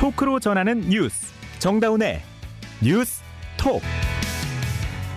토크로 0.00 0.40
전하는 0.40 0.88
뉴스 0.88 1.30
정다운의 1.58 2.22
뉴스 2.80 3.20
톡 3.58 3.82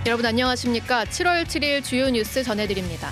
여러분 0.06 0.26
안녕하십니까? 0.26 1.06
7월 1.06 1.46
7일 1.46 1.82
주요 1.86 2.10
뉴스 2.10 2.44
전해드립니다. 2.44 3.10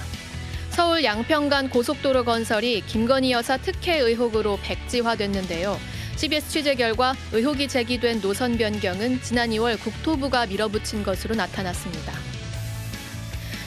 서울 0.71 1.05
양평간 1.05 1.69
고속도로 1.69 2.25
건설이 2.25 2.81
김건희 2.81 3.31
여사 3.31 3.55
특혜 3.55 3.99
의혹으로 3.99 4.59
백지화됐는데요. 4.61 5.79
CBS 6.17 6.49
취재 6.49 6.75
결과 6.75 7.15
의혹이 7.31 7.69
제기된 7.69 8.19
노선 8.19 8.57
변경은 8.57 9.21
지난 9.21 9.51
2월 9.51 9.79
국토부가 9.79 10.47
밀어붙인 10.47 11.03
것으로 11.03 11.35
나타났습니다. 11.35 12.11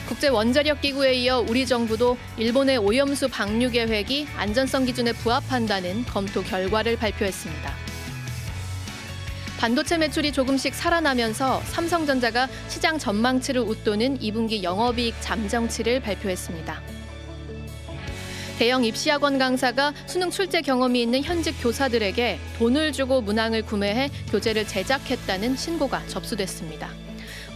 국제 0.07 0.27
원자력 0.27 0.79
기구에 0.79 1.15
이어 1.15 1.43
우리 1.49 1.65
정부도 1.65 2.19
일본의 2.37 2.77
오염수 2.77 3.29
방류 3.29 3.71
계획이 3.71 4.27
안전성 4.37 4.85
기준에 4.85 5.11
부합한다는 5.11 6.05
검토 6.05 6.43
결과를 6.43 6.97
발표했습니다. 6.97 7.84
반도체 9.59 9.97
매출이 9.97 10.31
조금씩 10.31 10.75
살아나면서 10.75 11.61
삼성전자가 11.61 12.47
시장 12.67 12.99
전망치를 12.99 13.61
웃도는 13.61 14.19
2분기 14.19 14.63
영업이익 14.63 15.15
잠정치를 15.21 16.01
발표했습니다. 16.01 16.81
대형 18.59 18.85
입시학원 18.85 19.37
강사가 19.37 19.93
수능 20.05 20.29
출제 20.29 20.61
경험이 20.61 21.01
있는 21.01 21.23
현직 21.23 21.53
교사들에게 21.61 22.39
돈을 22.57 22.93
주고 22.93 23.21
문항을 23.21 23.63
구매해 23.63 24.09
교재를 24.31 24.65
제작했다는 24.65 25.57
신고가 25.57 26.05
접수됐습니다. 26.07 26.89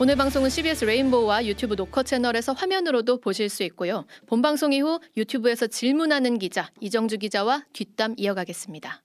오늘 0.02 0.16
방송은 0.16 0.50
CBS 0.50 0.86
레인보우와 0.86 1.46
유튜브 1.46 1.76
노커 1.76 2.04
채널에서 2.04 2.54
화면으로도 2.54 3.20
보실 3.20 3.50
수 3.50 3.64
있고요. 3.64 4.06
본 4.28 4.42
방송 4.42 4.72
이후 4.72 5.00
유튜브에서 5.18 5.68
질문하는 5.68 6.40
기자 6.40 6.70
이정주 6.80 7.18
기자와 7.18 7.66
뒷담 7.74 8.16
이어가겠습니다. 8.18 9.02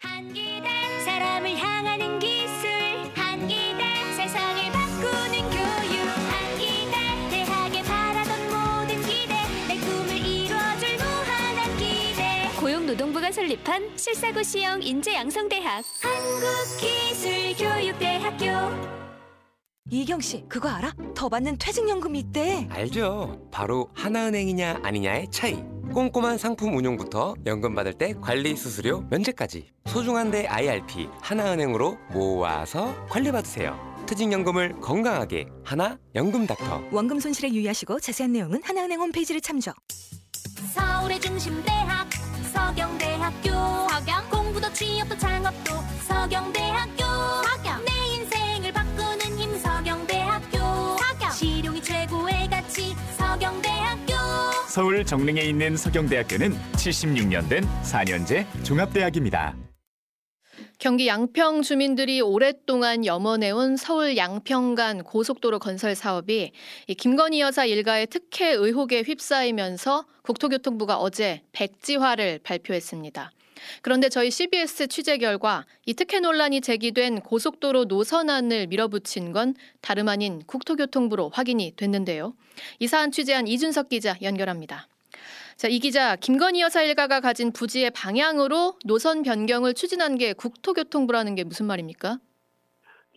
한기대 0.00 0.81
사람을 1.42 1.58
향하는 1.58 2.18
기술. 2.20 2.70
한기대 3.14 3.82
세상을 4.16 4.70
바꾸는 4.70 5.50
교육. 5.50 5.98
한기대 6.30 6.96
대학에 7.30 7.82
바라던 7.82 8.48
모든 8.48 9.02
기대. 9.02 9.34
내 9.66 9.76
꿈을 9.78 10.16
이뤄줄 10.16 10.96
무한한 10.96 11.76
기대. 11.76 12.48
고용노동부가 12.60 13.32
설립한 13.32 13.90
실사고 13.96 14.42
시형 14.42 14.82
인재양성대학. 14.82 15.84
한국기술교육대학교 16.02 19.01
이경 19.90 20.20
씨, 20.20 20.44
그거 20.48 20.68
알아? 20.68 20.92
더 21.14 21.28
받는 21.28 21.58
퇴직연금이 21.58 22.20
있대. 22.20 22.66
알죠. 22.70 23.46
바로 23.50 23.88
하나은행이냐 23.94 24.80
아니냐의 24.82 25.28
차이. 25.30 25.62
꼼꼼한 25.92 26.38
상품 26.38 26.74
운용부터 26.76 27.34
연금 27.44 27.74
받을 27.74 27.92
때 27.92 28.14
관리 28.20 28.56
수수료 28.56 29.02
면제까지 29.10 29.70
소중한 29.86 30.30
내 30.30 30.46
IRP 30.46 31.08
하나은행으로 31.20 31.98
모아서 32.12 32.94
관리받으세요. 33.08 33.76
퇴직연금을 34.06 34.80
건강하게 34.80 35.46
하나 35.64 35.98
연금닥터. 36.14 36.84
원금 36.90 37.20
손실에 37.20 37.50
유의하시고 37.52 38.00
자세한 38.00 38.32
내용은 38.32 38.62
하나은행 38.64 39.00
홈페이지를 39.00 39.40
참조. 39.40 39.72
서울의 40.74 41.20
중심 41.20 41.62
대학 41.64 42.08
서경대학교 42.52 43.50
서경 43.90 44.30
공부도 44.30 44.72
취업도 44.72 45.18
창업도 45.18 45.72
서경대학교 46.08 47.01
서울 54.72 55.04
정릉에 55.04 55.42
있는 55.42 55.76
서경대학교는 55.76 56.54
76년 56.72 57.46
된 57.46 57.62
4년제 57.82 58.64
종합대학입니다. 58.64 59.54
경기 60.78 61.06
양평 61.08 61.60
주민들이 61.60 62.22
오랫동안 62.22 63.04
염원해온 63.04 63.76
서울 63.76 64.16
양평간 64.16 65.02
고속도로 65.02 65.58
건설 65.58 65.94
사업이 65.94 66.52
이 66.86 66.94
김건희 66.94 67.42
여사 67.42 67.66
일가의 67.66 68.06
특혜 68.06 68.50
의혹에 68.50 69.02
휩싸이면서 69.02 70.06
국토교통부가 70.22 70.96
어제 70.96 71.42
백지화를 71.52 72.38
발표했습니다. 72.42 73.30
그런데 73.82 74.08
저희 74.08 74.30
CBS 74.30 74.88
취재 74.88 75.18
결과 75.18 75.64
이 75.86 75.94
특혜 75.94 76.20
논란이 76.20 76.60
제기된 76.60 77.20
고속도로 77.20 77.84
노선안을 77.84 78.66
밀어붙인 78.68 79.32
건 79.32 79.54
다름 79.80 80.08
아닌 80.08 80.42
국토교통부로 80.46 81.30
확인이 81.30 81.74
됐는데요. 81.76 82.34
이 82.78 82.86
사안 82.86 83.10
취재한 83.10 83.46
이준석 83.46 83.88
기자 83.88 84.14
연결합니다. 84.22 84.86
자, 85.56 85.68
이 85.68 85.78
기자 85.78 86.16
김건희 86.16 86.60
여사 86.60 86.82
일가가 86.82 87.20
가진 87.20 87.52
부지의 87.52 87.90
방향으로 87.90 88.74
노선 88.84 89.22
변경을 89.22 89.74
추진한 89.74 90.16
게 90.16 90.32
국토교통부라는 90.32 91.34
게 91.34 91.44
무슨 91.44 91.66
말입니까? 91.66 92.18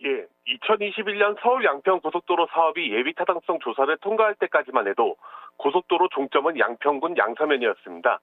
예, 0.04 0.26
2021년 0.54 1.36
서울 1.42 1.64
양평 1.64 2.00
고속도로 2.00 2.48
사업이 2.52 2.92
예비 2.92 3.14
타당성 3.14 3.58
조사를 3.60 3.96
통과할 3.98 4.34
때까지만 4.36 4.86
해도 4.86 5.16
고속도로 5.56 6.08
종점은 6.14 6.58
양평군 6.58 7.16
양서면이었습니다. 7.16 8.20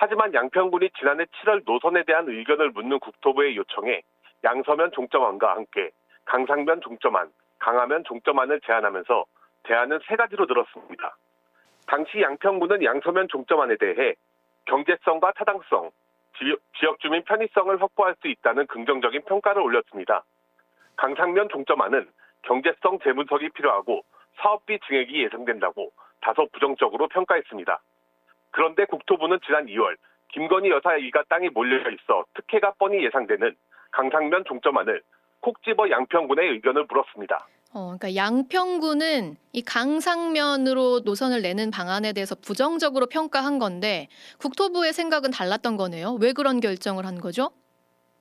하지만 0.00 0.32
양평군이 0.32 0.90
지난해 0.96 1.24
7월 1.24 1.62
노선에 1.64 2.04
대한 2.04 2.28
의견을 2.28 2.70
묻는 2.70 3.00
국토부의 3.00 3.56
요청에 3.56 4.02
양서면 4.44 4.92
종점안과 4.92 5.56
함께 5.56 5.90
강상면 6.24 6.80
종점안, 6.82 7.32
강하면 7.58 8.04
종점안을 8.04 8.60
제안하면서 8.60 9.24
대안은 9.64 9.98
세 10.06 10.14
가지로 10.14 10.46
늘었습니다. 10.46 11.16
당시 11.88 12.20
양평군은 12.20 12.84
양서면 12.84 13.26
종점안에 13.28 13.76
대해 13.76 14.14
경제성과 14.66 15.32
타당성, 15.32 15.90
지역, 16.78 17.00
주민 17.00 17.24
편의성을 17.24 17.82
확보할 17.82 18.14
수 18.20 18.28
있다는 18.28 18.68
긍정적인 18.68 19.22
평가를 19.22 19.60
올렸습니다. 19.62 20.22
강상면 20.96 21.48
종점안은 21.48 22.08
경제성 22.42 23.00
재분석이 23.02 23.48
필요하고 23.48 24.02
사업비 24.36 24.78
증액이 24.86 25.24
예상된다고 25.24 25.90
다소 26.20 26.46
부정적으로 26.52 27.08
평가했습니다. 27.08 27.80
그런데 28.50 28.84
국토부는 28.86 29.38
지난 29.46 29.66
2월 29.66 29.96
김건희 30.32 30.70
여사 30.70 30.94
일가 30.96 31.22
땅이 31.28 31.50
몰려 31.50 31.78
있어 31.78 32.24
특혜가 32.34 32.72
뻔히 32.78 33.04
예상되는 33.04 33.54
강상면 33.92 34.44
종점안을 34.46 35.02
콕 35.40 35.62
집어 35.62 35.88
양평군의 35.90 36.50
의견을 36.50 36.86
물었습니다. 36.88 37.46
어, 37.74 37.96
그러니까 37.98 38.16
양평구는 38.16 39.36
이 39.52 39.62
강상면으로 39.62 41.00
노선을 41.04 41.42
내는 41.42 41.70
방안에 41.70 42.12
대해서 42.12 42.34
부정적으로 42.34 43.06
평가한 43.06 43.58
건데 43.58 44.08
국토부의 44.40 44.92
생각은 44.92 45.30
달랐던 45.30 45.76
거네요. 45.76 46.16
왜 46.20 46.32
그런 46.32 46.60
결정을 46.60 47.06
한 47.06 47.20
거죠? 47.20 47.50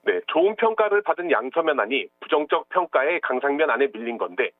네, 0.03 0.19
좋은 0.27 0.55
평가를 0.55 1.01
받은 1.01 1.31
양서면안이 1.31 2.07
부정적 2.19 2.69
평가에 2.69 3.19
강상면 3.19 3.69
안에 3.69 3.87
밀린 3.93 4.17
건데 4.17 4.51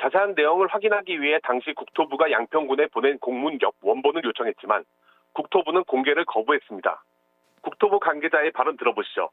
자세한 0.00 0.34
내용을 0.36 0.68
확인하기 0.68 1.20
위해 1.20 1.38
당시 1.42 1.72
국토부가 1.74 2.30
양평군에 2.30 2.88
보낸 2.88 3.18
공문 3.18 3.58
역 3.62 3.74
원본을 3.82 4.24
요청했지만 4.24 4.84
국토부는 5.36 5.84
공개를 5.84 6.24
거부했습니다. 6.24 7.04
국토부 7.60 8.00
관계자의 8.00 8.52
발언 8.52 8.76
들어보시죠. 8.76 9.28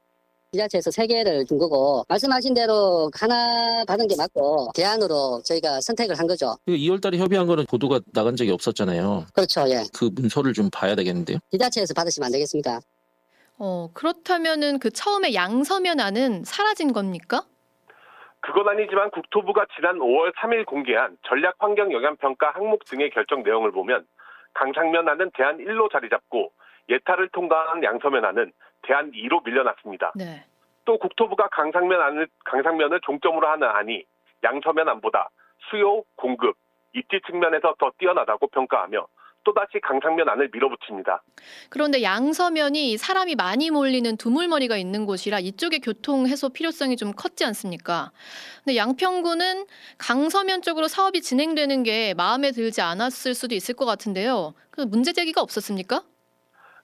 지자체에서 0.51 0.91
세 0.91 1.07
개를 1.07 1.45
준 1.45 1.57
거고 1.57 2.03
말씀하신 2.09 2.53
대로 2.53 3.09
하나 3.19 3.83
받은 3.87 4.07
게 4.07 4.15
맞고 4.15 4.71
대안으로 4.75 5.41
저희가 5.43 5.81
선택을 5.81 6.19
한 6.19 6.27
거죠. 6.27 6.55
2월달에 6.67 7.17
협의한 7.17 7.47
거는 7.47 7.65
보도가 7.65 8.01
나간 8.13 8.35
적이 8.35 8.51
없었잖아요. 8.51 9.25
그렇죠, 9.33 9.61
예. 9.67 9.83
그 9.97 10.11
문서를 10.13 10.53
좀 10.53 10.69
봐야 10.71 10.93
되겠는데요. 10.93 11.39
지자체에서 11.49 11.95
받으시면 11.95 12.27
안 12.27 12.31
되겠습니까? 12.33 12.81
어, 13.57 13.89
그렇다면은 13.93 14.77
그 14.77 14.91
처음에 14.91 15.33
양서면안은 15.33 16.43
사라진 16.43 16.93
겁니까? 16.93 17.45
그건 18.41 18.67
아니지만 18.67 19.09
국토부가 19.09 19.65
지난 19.75 19.97
5월 19.97 20.35
3일 20.35 20.65
공개한 20.65 21.17
전략 21.27 21.55
환경 21.59 21.91
영향 21.93 22.15
평가 22.17 22.51
항목 22.51 22.85
등의 22.85 23.09
결정 23.11 23.41
내용을 23.41 23.71
보면 23.71 24.05
강상면안은 24.53 25.31
대안 25.33 25.57
1로 25.57 25.91
자리 25.91 26.09
잡고 26.09 26.51
예타를 26.89 27.29
통과한 27.29 27.83
양서면안은 27.83 28.51
대안 28.83 29.11
2로 29.11 29.43
밀려났습니다. 29.43 30.13
네. 30.15 30.45
또 30.85 30.97
국토부가 30.97 31.47
강상면안을 31.49 32.27
강상면을 32.45 32.99
종점으로 33.01 33.47
하는 33.47 33.67
안이 33.67 34.03
양서면안보다 34.43 35.29
수요, 35.69 36.03
공급, 36.15 36.57
입지 36.93 37.21
측면에서 37.25 37.75
더 37.79 37.91
뛰어나다고 37.97 38.47
평가하며 38.47 39.07
또다시 39.43 39.79
강상면 39.81 40.29
안을 40.29 40.49
밀어붙입니다. 40.51 41.21
그런데 41.69 42.01
양서면이 42.01 42.97
사람이 42.97 43.35
많이 43.35 43.69
몰리는 43.69 44.17
두물머리가 44.17 44.77
있는 44.77 45.05
곳이라 45.05 45.39
이쪽의 45.39 45.79
교통 45.79 46.27
해소 46.27 46.49
필요성이 46.49 46.95
좀 46.95 47.11
컸지 47.13 47.45
않습니까? 47.45 48.11
근데 48.63 48.77
양평구는 48.77 49.65
강서면 49.97 50.61
쪽으로 50.61 50.87
사업이 50.87 51.21
진행되는 51.21 51.83
게 51.83 52.13
마음에 52.15 52.51
들지 52.51 52.81
않았을 52.81 53.33
수도 53.33 53.55
있을 53.55 53.75
것 53.75 53.85
같은데요. 53.85 54.53
그 54.71 54.81
문제 54.81 55.13
제기가 55.13 55.41
없었습니까? 55.41 56.01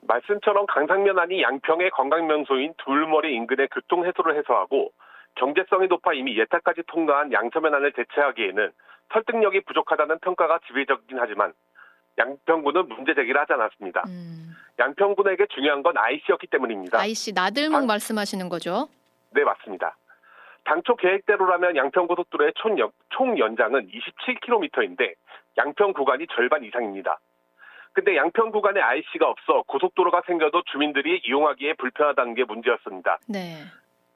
말씀처럼 0.01 0.65
강상면 0.67 1.19
안이 1.19 1.41
양평의 1.41 1.91
관광명소인 1.91 2.73
둘머리 2.77 3.33
인근의 3.35 3.67
교통 3.71 4.06
해소를 4.06 4.38
해소하고 4.38 4.91
경제성이 5.35 5.88
높아 5.88 6.13
이미 6.13 6.38
예타까지 6.38 6.83
통과한 6.88 7.31
양서면 7.31 7.73
안을 7.73 7.94
대체하기에는 7.94 8.71
설득력이 9.13 9.61
부족하다는 9.61 10.19
평가가 10.19 10.59
지배적이긴 10.67 11.17
하지만 11.19 11.53
양평군은 12.19 12.89
문제 12.89 13.13
제기를 13.16 13.39
하지 13.39 13.54
않았습니다. 13.54 14.04
음. 14.07 14.51
양평군에게 14.77 15.48
중요한 15.48 15.81
건 15.81 15.98
IC였기 15.98 16.48
때문입니다. 16.48 17.00
IC 17.00 17.33
나들목 17.33 17.83
아. 17.83 17.86
말씀하시는 17.86 18.50
거죠? 18.50 18.89
네, 19.31 19.44
맞습니다. 19.44 19.95
당초 20.66 20.95
계획대로라면 20.98 21.75
양평고속도로의 21.77 22.54
총, 22.57 22.77
연, 22.77 22.92
총 23.10 23.39
연장은 23.39 23.88
27km인데 23.89 25.13
양평 25.57 25.94
구간이 25.94 26.27
절반 26.36 26.63
이상입니다. 26.63 27.19
근데 27.94 28.16
양평 28.16 28.51
구간에 28.51 28.80
IC가 28.80 29.27
없어 29.27 29.63
고속도로가 29.68 30.21
생겨도 30.27 30.62
주민들이 30.71 31.21
이용하기에 31.25 31.74
불편하다는 31.74 32.36
게 32.36 32.44
문제였습니다. 32.44 33.18
네. 33.27 33.63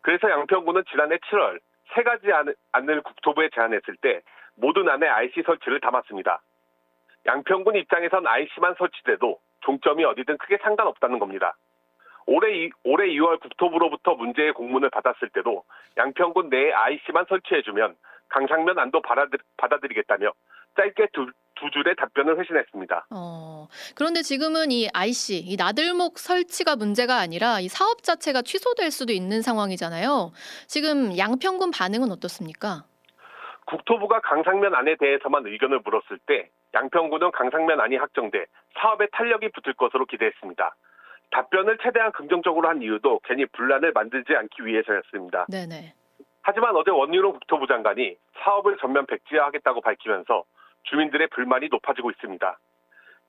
그래서 0.01 0.29
양평구는 0.29 0.83
지난해 0.91 1.17
7월 1.17 1.59
세 1.95 2.03
가지 2.03 2.31
안- 2.31 2.53
안을 2.73 3.01
국토부에 3.01 3.49
제안했을 3.55 3.95
때 4.01 4.21
모든 4.55 4.87
안에 4.89 5.07
IC 5.07 5.41
설치를 5.45 5.79
담았습니다. 5.79 6.41
양평군 7.25 7.75
입장에선 7.75 8.27
IC만 8.27 8.75
설치돼도 8.77 9.39
종점이 9.61 10.03
어디든 10.03 10.37
크게 10.37 10.57
상관없다는 10.61 11.19
겁니다. 11.19 11.55
올해, 12.25 12.65
이- 12.65 12.69
올해 12.83 13.07
2월 13.09 13.39
국토부로부터 13.41 14.15
문제의 14.15 14.53
공문을 14.53 14.89
받았을 14.89 15.29
때도 15.29 15.63
양평군 15.97 16.49
내에 16.49 16.71
IC만 16.71 17.25
설치해주면 17.27 17.95
강상면 18.29 18.79
안도 18.79 19.01
받아들, 19.01 19.39
받아들이 19.57 19.93
겠다며 19.95 20.31
짧게 20.75 21.07
두, 21.13 21.27
두 21.55 21.69
줄의 21.71 21.95
답변을 21.97 22.39
회신했습니다. 22.39 23.07
어, 23.11 23.67
그런데 23.95 24.21
지금은 24.21 24.71
이 24.71 24.89
IC, 24.93 25.37
이 25.45 25.55
나들목 25.55 26.17
설치가 26.17 26.75
문제가 26.75 27.17
아니라 27.17 27.59
이 27.59 27.67
사업 27.67 28.01
자체가 28.03 28.41
취소될 28.41 28.89
수도 28.89 29.13
있는 29.13 29.41
상황이잖아요. 29.41 30.31
지금 30.67 31.15
양평군 31.17 31.71
반응은 31.71 32.09
어떻습니까? 32.11 32.85
국토부가 33.65 34.19
강상면 34.21 34.75
안에 34.75 34.95
대해서만 34.95 35.45
의견을 35.45 35.81
물었을 35.83 36.19
때 36.25 36.49
양평구는 36.73 37.31
강상면 37.31 37.79
안이 37.79 37.97
확정돼 37.97 38.45
사업에 38.79 39.07
탄력이 39.11 39.49
붙을 39.49 39.73
것으로 39.75 40.05
기대했습니다. 40.05 40.75
답변을 41.31 41.77
최대한 41.81 42.11
긍정적으로 42.11 42.67
한 42.69 42.81
이유도 42.81 43.19
괜히 43.23 43.45
분란을 43.47 43.91
만들지 43.93 44.35
않기 44.35 44.65
위해서였습니다. 44.65 45.47
네네. 45.49 45.93
하지만 46.43 46.75
어제 46.75 46.91
원유로 46.91 47.33
국토부 47.33 47.67
장관이 47.67 48.17
사업을 48.43 48.77
전면 48.77 49.05
백지화하겠다고 49.05 49.81
밝히면서 49.81 50.43
주민들의 50.83 51.27
불만이 51.29 51.69
높아지고 51.71 52.11
있습니다. 52.11 52.59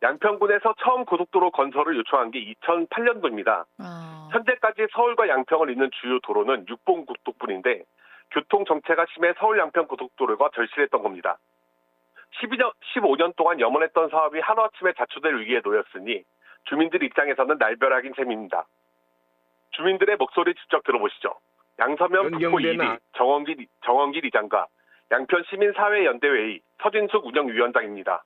양평군에서 0.02 0.74
처음 0.82 1.04
고속도로 1.04 1.52
건설을 1.52 1.96
요청한 1.96 2.30
게 2.30 2.40
2008년도입니다. 2.40 3.64
아, 3.78 4.28
현재까지 4.32 4.88
서울과 4.92 5.28
양평을 5.28 5.70
잇는 5.70 5.90
주요 6.00 6.18
도로는 6.20 6.66
6본 6.66 7.06
국도뿐인데 7.06 7.84
교통 8.34 8.64
정체가 8.64 9.06
심해 9.14 9.32
서울 9.38 9.58
양평 9.60 9.86
고속도로가 9.86 10.50
절실했던 10.54 11.02
겁니다. 11.02 11.38
12년, 12.40 12.72
15년 12.92 13.34
동안 13.36 13.60
염원했던 13.60 14.08
사업이 14.08 14.40
하루아침에 14.40 14.92
자초될 14.94 15.36
위기에 15.38 15.60
놓였으니 15.62 16.24
주민들 16.64 17.04
입장에서는 17.04 17.58
날벼락인 17.58 18.12
셈입니다. 18.16 18.66
주민들의 19.70 20.16
목소리 20.16 20.52
직접 20.56 20.82
들어보시죠. 20.82 21.36
양서면 21.78 22.32
북포 22.32 22.38
연경되나- 22.38 22.96
2리 22.96 22.98
정원길, 23.16 23.66
정원길 23.84 24.24
이장과 24.26 24.66
양평 25.12 25.44
시민사회연대회의 25.50 26.60
서진숙 26.82 27.26
운영위원장입니다. 27.26 28.24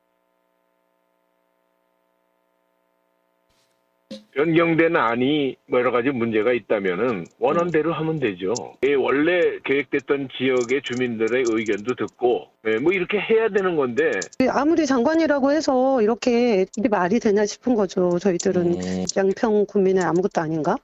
변경된 4.38 4.94
안이 4.94 5.56
뭐 5.66 5.80
여러 5.80 5.90
가지 5.90 6.10
문제가 6.10 6.52
있다면은 6.52 7.24
원안대로 7.40 7.92
하면 7.92 8.20
되죠. 8.20 8.54
예, 8.84 8.94
원래 8.94 9.58
계획됐던 9.64 10.28
지역의 10.28 10.82
주민들의 10.82 11.42
의견도 11.48 11.96
듣고 11.96 12.46
예, 12.68 12.78
뭐 12.78 12.92
이렇게 12.92 13.18
해야 13.18 13.48
되는 13.48 13.74
건데 13.74 14.20
아무리 14.48 14.86
장관이라고 14.86 15.50
해서 15.50 16.00
이렇게 16.02 16.66
이게 16.76 16.88
말이 16.88 17.18
되냐 17.18 17.46
싶은 17.46 17.74
거죠. 17.74 18.16
저희들은 18.20 18.62
음, 18.62 19.04
양평 19.16 19.66
군민의 19.66 20.04
아무것도 20.04 20.40
아닌가? 20.40 20.76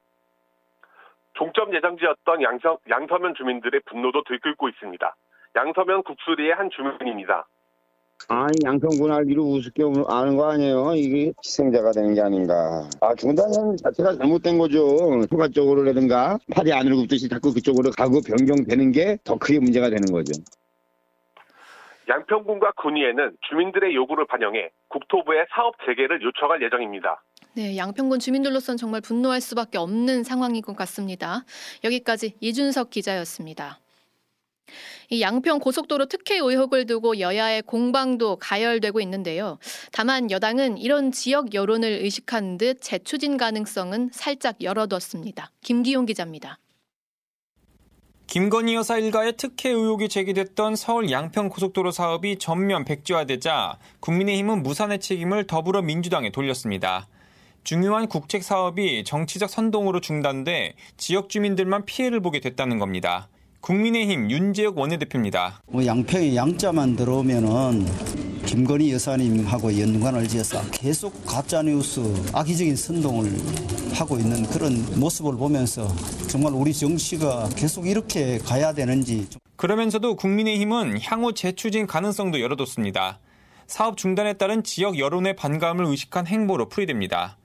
종점 1.35 1.73
예정지였던 1.77 2.43
양서, 2.43 2.79
양서면 2.91 3.35
주민들의 3.37 3.83
분노도 3.87 4.25
들끓고 4.25 4.69
있습니다. 4.69 5.15
양서면 5.55 6.03
국수리의 6.03 6.55
한 6.55 6.71
주민입니다. 6.71 7.47
아니 8.29 8.53
양평군 8.65 9.13
알기로 9.13 9.43
우습게 9.45 9.83
아는 10.09 10.37
거 10.37 10.51
아니에요? 10.51 10.95
이게 10.95 11.33
희생자가 11.45 11.91
되는 11.93 12.15
게 12.15 12.21
아닌가. 12.23 12.89
아 13.01 13.15
중단은 13.15 13.77
자체가 13.77 14.17
잘못된 14.17 14.59
거죠. 14.59 15.21
추가적으로라든가 15.31 16.39
팔이 16.55 16.73
안으로 16.73 16.97
굽듯이 16.97 17.29
자꾸 17.29 17.53
그쪽으로 17.53 17.91
가고 17.91 18.21
변경되는 18.27 18.93
게 18.93 19.19
더 19.25 19.37
크게 19.37 19.59
문제가 19.59 19.91
되는 19.91 20.05
거죠. 20.11 20.33
양평군과 22.09 22.73
군위에는 22.83 23.37
주민들의 23.49 23.95
요구를 23.95 24.27
반영해 24.27 24.71
국토부에 24.89 25.47
사업 25.55 25.75
재개를 25.87 26.21
요청할 26.23 26.63
예정입니다. 26.63 27.23
네, 27.57 27.77
양평군 27.77 28.19
주민들로선 28.19 28.77
정말 28.77 29.01
분노할 29.01 29.41
수밖에 29.41 29.79
없는 29.79 30.23
상황인 30.23 30.61
것 30.61 30.77
같습니다. 30.77 31.45
여기까지 31.83 32.35
이준석 32.41 32.91
기자였습니다. 32.91 33.79
이 35.11 35.21
양평 35.21 35.61
고속도로 35.61 36.07
특혜 36.07 36.37
의혹을 36.37 36.87
두고 36.87 37.21
여야의 37.21 37.63
공방도 37.63 38.37
가열되고 38.37 39.01
있는데요. 39.01 39.59
다만 39.93 40.31
여당은 40.31 40.79
이런 40.79 41.13
지역 41.13 41.55
여론을 41.55 41.89
의식한 42.03 42.59
듯 42.59 42.81
재추진 42.81 43.37
가능성은 43.37 44.11
살짝 44.13 44.57
열어뒀습니다. 44.61 45.51
김기용 45.63 46.07
기자입니다. 46.07 46.59
김건희 48.27 48.75
여사 48.75 48.99
일가의 48.99 49.35
특혜 49.37 49.69
의혹이 49.71 50.09
제기됐던 50.09 50.77
서울 50.77 51.11
양평 51.11 51.51
고속도로 51.51 51.93
사업이 51.93 52.39
전면 52.39 52.85
백지화되자 52.85 53.79
국민의힘은 54.01 54.63
무산의 54.63 54.99
책임을 54.99 55.47
더불어민주당에 55.47 56.33
돌렸습니다. 56.33 57.07
중요한 57.63 58.09
국책 58.09 58.43
사업이 58.43 59.05
정치적 59.05 59.49
선동으로 59.49 60.01
중단돼 60.01 60.75
지역 60.97 61.29
주민들만 61.29 61.85
피해를 61.85 62.21
보게 62.21 62.41
됐다는 62.41 62.79
겁니다. 62.79 63.29
국민의힘 63.65 64.31
윤재혁 64.31 64.77
원내대표입니다. 64.77 65.63
뭐 65.69 65.87
양평에 65.87 66.37
양자만 66.37 66.97
들어오면은 66.97 67.87
김건희 68.45 68.93
여사님하고 68.93 69.81
연관을 69.81 70.29
지어서 70.29 70.61
계속 70.71 71.25
가짜 71.25 71.63
뉴스, 71.63 72.03
악의적인 72.35 72.77
선동을 72.77 73.33
하고 73.95 74.19
있는 74.19 74.43
그런 74.51 74.85
모습을 75.01 75.39
보면서 75.39 75.89
정말 76.29 76.53
우리 76.53 76.75
정치가 76.75 77.49
계속 77.57 77.87
이렇게 77.87 78.37
가야 78.37 78.75
되는지 78.75 79.29
그러면서도 79.57 80.17
국민의힘은 80.17 81.01
향후 81.01 81.33
재추진 81.33 81.87
가능성도 81.87 82.43
열어뒀습니다. 82.43 83.19
사업 83.67 83.97
중단에 83.97 84.35
따른 84.35 84.63
지역 84.63 84.99
여론의 84.99 85.37
반감을 85.37 85.87
의식한 85.87 86.27
행보로 86.27 86.69
풀이됩니다. 86.69 87.39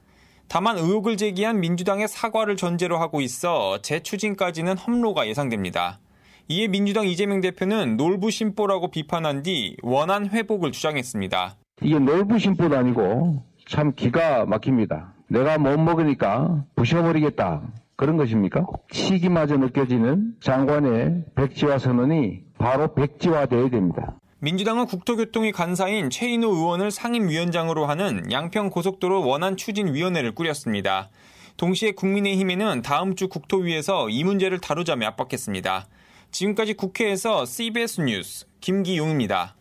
다만 0.50 0.78
의혹을 0.78 1.16
제기한 1.16 1.62
민주당의 1.62 2.10
사과를 2.10 2.58
전제로 2.58 2.98
하고 2.98 3.22
있어 3.22 3.82
재추진까지는 3.82 4.78
험로가 4.78 5.26
예상됩니다. 5.30 6.02
이에 6.52 6.68
민주당 6.68 7.06
이재명 7.06 7.42
대표는 7.42 7.96
놀부 7.96 8.32
심보라고 8.32 8.90
비판한 8.90 9.44
뒤 9.44 9.78
원안 9.84 10.30
회복을 10.30 10.72
주장했습니다. 10.72 11.56
이게 11.84 12.00
놀부 12.00 12.40
심보도 12.40 12.76
아니고 12.76 13.44
참 13.68 13.94
기가 13.96 14.48
막힙니다. 14.48 15.14
내가 15.28 15.60
못 15.60 15.78
먹으니까 15.78 16.66
부셔버리겠다. 16.76 17.62
그런 17.96 18.18
것입니까? 18.18 18.66
시기마저 18.92 19.58
느껴지는 19.58 20.38
장관의 20.42 21.26
백지화 21.36 21.78
선언이 21.78 22.40
바로 22.58 22.96
백지화돼야 22.96 23.70
됩니다. 23.70 24.18
민주당은 24.40 24.88
국토교통위 24.88 25.52
간사인 25.52 26.10
최인호 26.10 26.50
의원을 26.50 26.90
상임위원장으로 26.90 27.86
하는 27.86 28.24
양평 28.32 28.72
고속도로 28.72 29.24
원안 29.28 29.56
추진위원회를 29.56 30.34
꾸렸습니다. 30.34 31.10
동시에 31.58 31.92
국민의힘에는 31.92 32.82
다음 32.82 33.14
주 33.14 33.28
국토위에서 33.30 34.10
이 34.10 34.24
문제를 34.24 34.60
다루자며 34.60 35.06
압박했습니다. 35.10 35.86
지금까지 36.32 36.74
국회에서 36.74 37.46
CBS 37.46 38.02
뉴스 38.02 38.46
김기용입니다. 38.62 39.56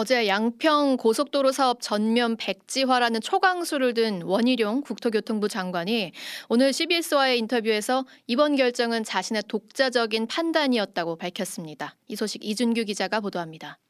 어제 0.00 0.28
양평 0.28 0.96
고속도로 0.96 1.50
사업 1.50 1.80
전면 1.80 2.36
백지화라는 2.36 3.20
초강수를 3.20 3.94
든 3.94 4.22
원희룡 4.22 4.82
국토교통부 4.82 5.48
장관이 5.48 6.12
오늘 6.48 6.72
CBS와의 6.72 7.36
인터뷰에서 7.38 8.06
이번 8.28 8.54
결정은 8.54 9.02
자신의 9.02 9.42
독자적인 9.48 10.28
판단이었다고 10.28 11.16
밝혔습니다. 11.16 11.96
이 12.06 12.14
소식 12.14 12.44
이준규 12.44 12.84
기자가 12.84 13.18
보도합니다. 13.18 13.80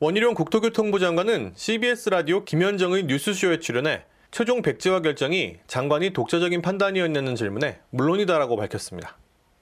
원희룡 0.00 0.34
국토교통부 0.34 0.98
장관은 0.98 1.54
CBS 1.56 2.10
라디오 2.10 2.44
김현정의 2.44 3.04
뉴스쇼에 3.04 3.60
출연해 3.60 4.04
최종 4.30 4.60
백지화 4.60 5.00
결정이 5.00 5.56
장관이 5.66 6.10
독자적인 6.10 6.60
판단이었냐는 6.60 7.36
질문에 7.36 7.80
물론이다라고 7.88 8.56
밝혔습니다. 8.56 9.16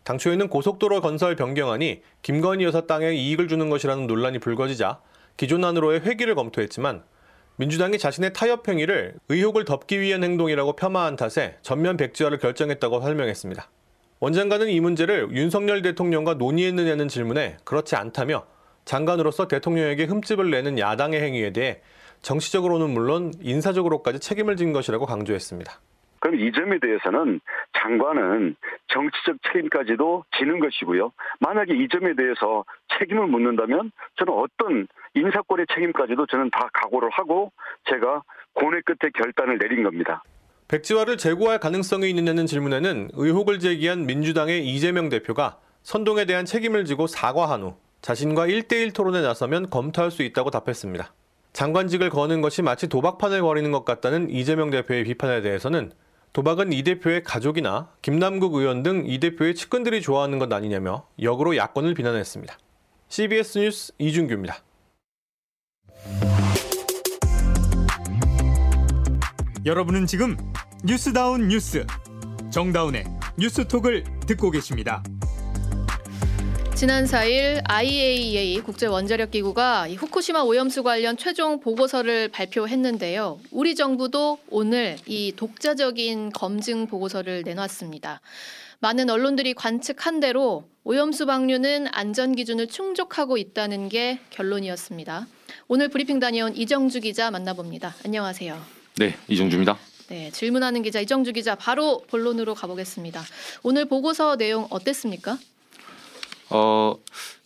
당초에는 0.07 0.49
고속도로 0.49 1.01
건설 1.01 1.35
변경안이 1.35 2.01
김건희 2.23 2.65
여사 2.65 2.83
땅에 2.83 3.13
이익을 3.13 3.49
주는 3.49 3.69
것이라는 3.69 4.07
논란이 4.07 4.39
불거지자 4.39 5.01
기존 5.37 5.65
안으로의 5.65 6.01
회기를 6.01 6.37
검토했지만 6.37 7.03
민주당이 7.57 7.99
자신의 7.99 8.33
타협 8.33 8.69
행위를 8.69 9.15
의혹을 9.29 9.65
덮기 9.65 10.01
위한 10.01 10.23
행동이라고 10.23 10.77
폄하한 10.77 11.17
탓에 11.17 11.57
전면 11.63 11.97
백지화를 11.97 12.39
결정했다고 12.39 13.01
설명했습니다. 13.01 13.69
원 14.21 14.33
장관은 14.33 14.69
이 14.69 14.79
문제를 14.79 15.29
윤석열 15.33 15.83
대통령과 15.83 16.35
논의했느냐는 16.35 17.09
질문에 17.09 17.57
그렇지 17.65 17.97
않다며 17.97 18.47
장관으로서 18.85 19.49
대통령에게 19.49 20.05
흠집을 20.05 20.51
내는 20.53 20.79
야당의 20.79 21.21
행위에 21.21 21.53
대해 21.53 21.81
정치적으로는 22.23 22.91
물론 22.91 23.33
인사적으로까지 23.41 24.21
책임을 24.21 24.57
진 24.57 24.73
것이라고 24.73 25.05
강조했습니다. 25.05 25.81
그럼 26.27 26.41
이 26.41 26.51
점에 26.51 26.81
대해서는 26.81 27.41
장관은 27.81 28.57
정치적 28.89 29.37
책임까지도 29.47 30.25
지는 30.37 30.59
것이고요. 30.59 31.13
만약에 31.39 31.73
이 31.73 31.87
점에 31.89 32.17
대해서 32.17 32.65
책임을 32.99 33.29
묻는다면 33.29 33.93
저는 34.17 34.33
어떤 34.33 34.89
인사권의 35.15 35.67
책임까지도 35.73 36.27
저는 36.27 36.51
다 36.51 36.69
각오를 36.73 37.11
하고 37.13 37.53
제가 37.89 38.25
고뇌 38.55 38.81
끝에 38.81 39.13
결단을 39.15 39.59
내린 39.59 39.85
겁니다. 39.85 40.25
백지화를 40.67 41.17
재고할 41.17 41.61
가능성이 41.61 42.11
있느냐는 42.11 42.47
질문에는 42.47 43.11
의혹을 43.13 43.61
제기한 43.61 44.07
민주당의 44.07 44.67
이재명 44.67 45.09
대표가 45.09 45.61
선동에 45.85 46.25
대한 46.25 46.45
책임을 46.45 46.87
지고 46.87 47.07
사과한 47.07 47.63
후 47.63 47.77
자신과 48.01 48.49
1대1 48.49 48.93
토론에 48.97 49.23
나서면 49.23 49.71
검토할 49.71 50.11
수 50.11 50.25
있다고 50.25 50.51
답했습니다. 50.51 51.15
장관직을 51.53 52.11
거는 52.11 52.41
것이 52.41 52.63
마치 52.63 52.89
도박판을 52.89 53.43
벌이는 53.43 53.71
것 53.71 53.85
같다는 53.85 54.29
이재명 54.29 54.71
대표의 54.71 55.05
비판에 55.05 55.41
대해서는 55.41 55.93
도박은 56.37 56.75
이 56.75 56.83
대표의 56.83 57.23
가족이나 57.25 57.89
김남국 58.03 58.57
의원 58.57 58.83
등 58.83 59.07
이 59.07 59.19
대표의 59.21 59.55
측근들이 59.55 60.03
좋아하는 60.03 60.39
것 60.39 60.53
아니냐며 60.53 61.07
역으로 61.23 61.57
야권을 61.57 61.95
비난했습니다. 61.95 62.59
CBS 63.09 63.59
뉴스 63.59 63.93
이준규입니다. 63.97 64.59
여러분은 69.65 70.05
지금 70.07 70.37
뉴스다운 70.85 71.49
뉴스 71.49 71.87
정다운의 72.51 73.05
뉴스톡을 73.39 74.05
듣고 74.27 74.51
계십니다. 74.51 75.03
지난 76.77 77.07
4일 77.07 77.63
IAEA 77.65 78.61
국제 78.61 78.85
원자력 78.85 79.31
기구가 79.31 79.89
후쿠시마 79.89 80.43
오염수 80.43 80.83
관련 80.83 81.17
최종 81.17 81.59
보고서를 81.59 82.29
발표했는데요. 82.29 83.41
우리 83.51 83.75
정부도 83.75 84.39
오늘 84.51 84.99
이 85.07 85.33
독자적인 85.35 86.33
검증 86.33 86.87
보고서를 86.87 87.45
내놨습니다. 87.47 88.21
많은 88.81 89.09
언론들이 89.09 89.55
관측한 89.55 90.21
대로 90.21 90.65
오염수 90.85 91.25
방류는 91.25 91.87
안전 91.93 92.37
기준을 92.37 92.67
충족하고 92.67 93.39
있다는 93.39 93.89
게 93.89 94.19
결론이었습니다. 94.29 95.27
오늘 95.69 95.89
브리핑 95.89 96.21
다녀온 96.21 96.55
이정주 96.55 97.01
기자 97.01 97.31
만나봅니다. 97.31 97.95
안녕하세요. 98.05 98.61
네, 98.99 99.15
이정주입니다. 99.29 99.79
네, 100.09 100.31
질문하는 100.31 100.83
기자 100.83 101.01
이정주 101.01 101.33
기자 101.33 101.55
바로 101.55 102.03
본론으로 102.09 102.55
가보겠습니다. 102.55 103.23
오늘 103.63 103.87
보고서 103.87 104.37
내용 104.37 104.67
어땠습니까? 104.69 105.39
어, 106.51 106.97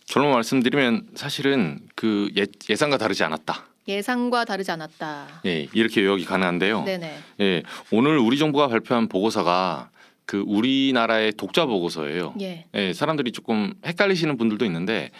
결론 0.07 0.31
말씀드리면 0.31 1.09
사실은 1.15 1.79
그 1.95 2.29
예, 2.37 2.45
예상과 2.69 2.97
다르지 2.97 3.23
않았다. 3.23 3.65
예상과 3.87 4.45
다르지 4.45 4.71
않았다. 4.71 5.41
예, 5.45 5.67
이렇게 5.73 6.03
요약이 6.03 6.25
가능한데요. 6.25 6.83
네네. 6.83 7.17
예, 7.41 7.63
오늘 7.91 8.17
우리 8.17 8.37
정부가 8.37 8.67
발표한 8.67 9.07
보고서가 9.07 9.89
그 10.25 10.43
우리나라의 10.45 11.33
독자 11.33 11.65
보고서예요. 11.65 12.35
예. 12.41 12.65
예, 12.75 12.93
사람들이 12.93 13.31
조금 13.31 13.73
헷갈리시는 13.85 14.37
분들도 14.37 14.65
있는데 14.65 15.11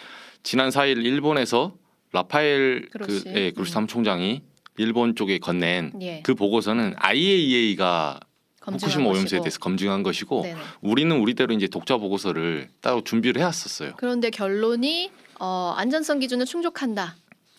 지난 0.42 0.70
4일 0.70 1.04
일본에서 1.04 1.74
라파엘 2.12 2.88
그로시. 2.90 3.24
그 3.24 3.32
예, 3.34 3.50
그로시 3.50 3.72
사무총장이 3.72 4.42
일본 4.78 5.14
쪽에 5.16 5.38
건넨 5.38 5.92
예. 6.00 6.20
그 6.22 6.34
보고서는 6.34 6.94
IAEA가 6.98 8.20
후쿠시마 8.64 9.08
오염수에. 9.10 9.40
대해서 9.40 9.58
검증한 9.58 10.02
것이고 10.02 10.42
네네. 10.42 10.60
우리는 10.80 11.16
우리대로 11.18 11.52
이제 11.54 11.66
독자 11.66 11.96
보고서를 11.96 12.68
따로 12.80 13.02
준비를 13.02 13.40
해왔었어요. 13.40 13.94
그런데 13.96 14.30
결론이 14.30 15.10
어, 15.40 15.74
안전성 15.76 16.20
기준을 16.20 16.46
충족한다. 16.46 17.16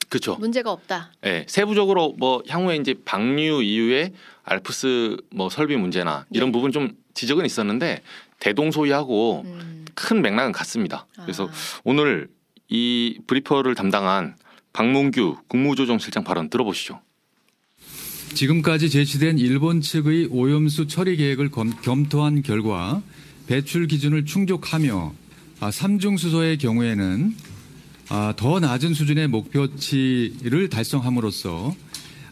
그렇죠. 0.09 0.35
문제가 0.35 0.71
없다. 0.71 1.11
예, 1.25 1.45
세부적으로 1.49 2.13
뭐 2.19 2.43
향후에 2.47 2.75
이제 2.75 2.93
방류 3.03 3.63
이후에 3.63 4.13
알프스 4.43 5.17
뭐 5.31 5.49
설비 5.49 5.75
문제나 5.75 6.25
이런 6.31 6.51
부분 6.51 6.71
좀 6.71 6.91
지적은 7.15 7.45
있었는데 7.45 8.01
대동소이하고 8.39 9.43
큰 9.95 10.21
맥락은 10.21 10.51
같습니다. 10.51 11.07
그래서 11.15 11.49
오늘 11.83 12.29
이 12.69 13.19
브리퍼를 13.25 13.73
담당한 13.75 14.35
박문규 14.73 15.37
국무조정실장 15.47 16.23
발언 16.23 16.49
들어보시죠. 16.49 17.01
지금까지 18.33 18.89
제시된 18.89 19.37
일본 19.37 19.81
측의 19.81 20.29
오염수 20.31 20.87
처리 20.87 21.17
계획을 21.17 21.51
검, 21.51 21.69
검토한 21.69 22.41
결과 22.41 23.01
배출 23.47 23.87
기준을 23.87 24.25
충족하며 24.25 25.13
아, 25.59 25.71
삼중 25.71 26.17
수소의 26.17 26.57
경우에는 26.57 27.35
아, 28.09 28.33
더 28.35 28.59
낮은 28.59 28.93
수준의 28.93 29.27
목표치를 29.27 30.69
달성함으로써 30.69 31.75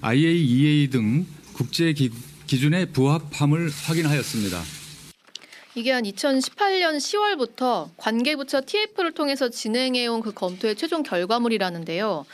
IAEA 0.01 0.89
등 0.89 1.25
국제 1.53 1.93
기, 1.93 2.09
기준에 2.47 2.85
부합함을 2.85 3.69
확인하였습니다. 3.69 4.61
이게 5.75 5.91
한 5.91 6.03
2018년 6.03 6.97
10월부터 6.97 7.91
관계부처 7.97 8.61
TF를 8.65 9.13
통해서 9.13 9.49
진행해온 9.49 10.21
그 10.21 10.33
검토의 10.33 10.75
최종 10.75 11.03
결과물이라는데요. 11.03 12.25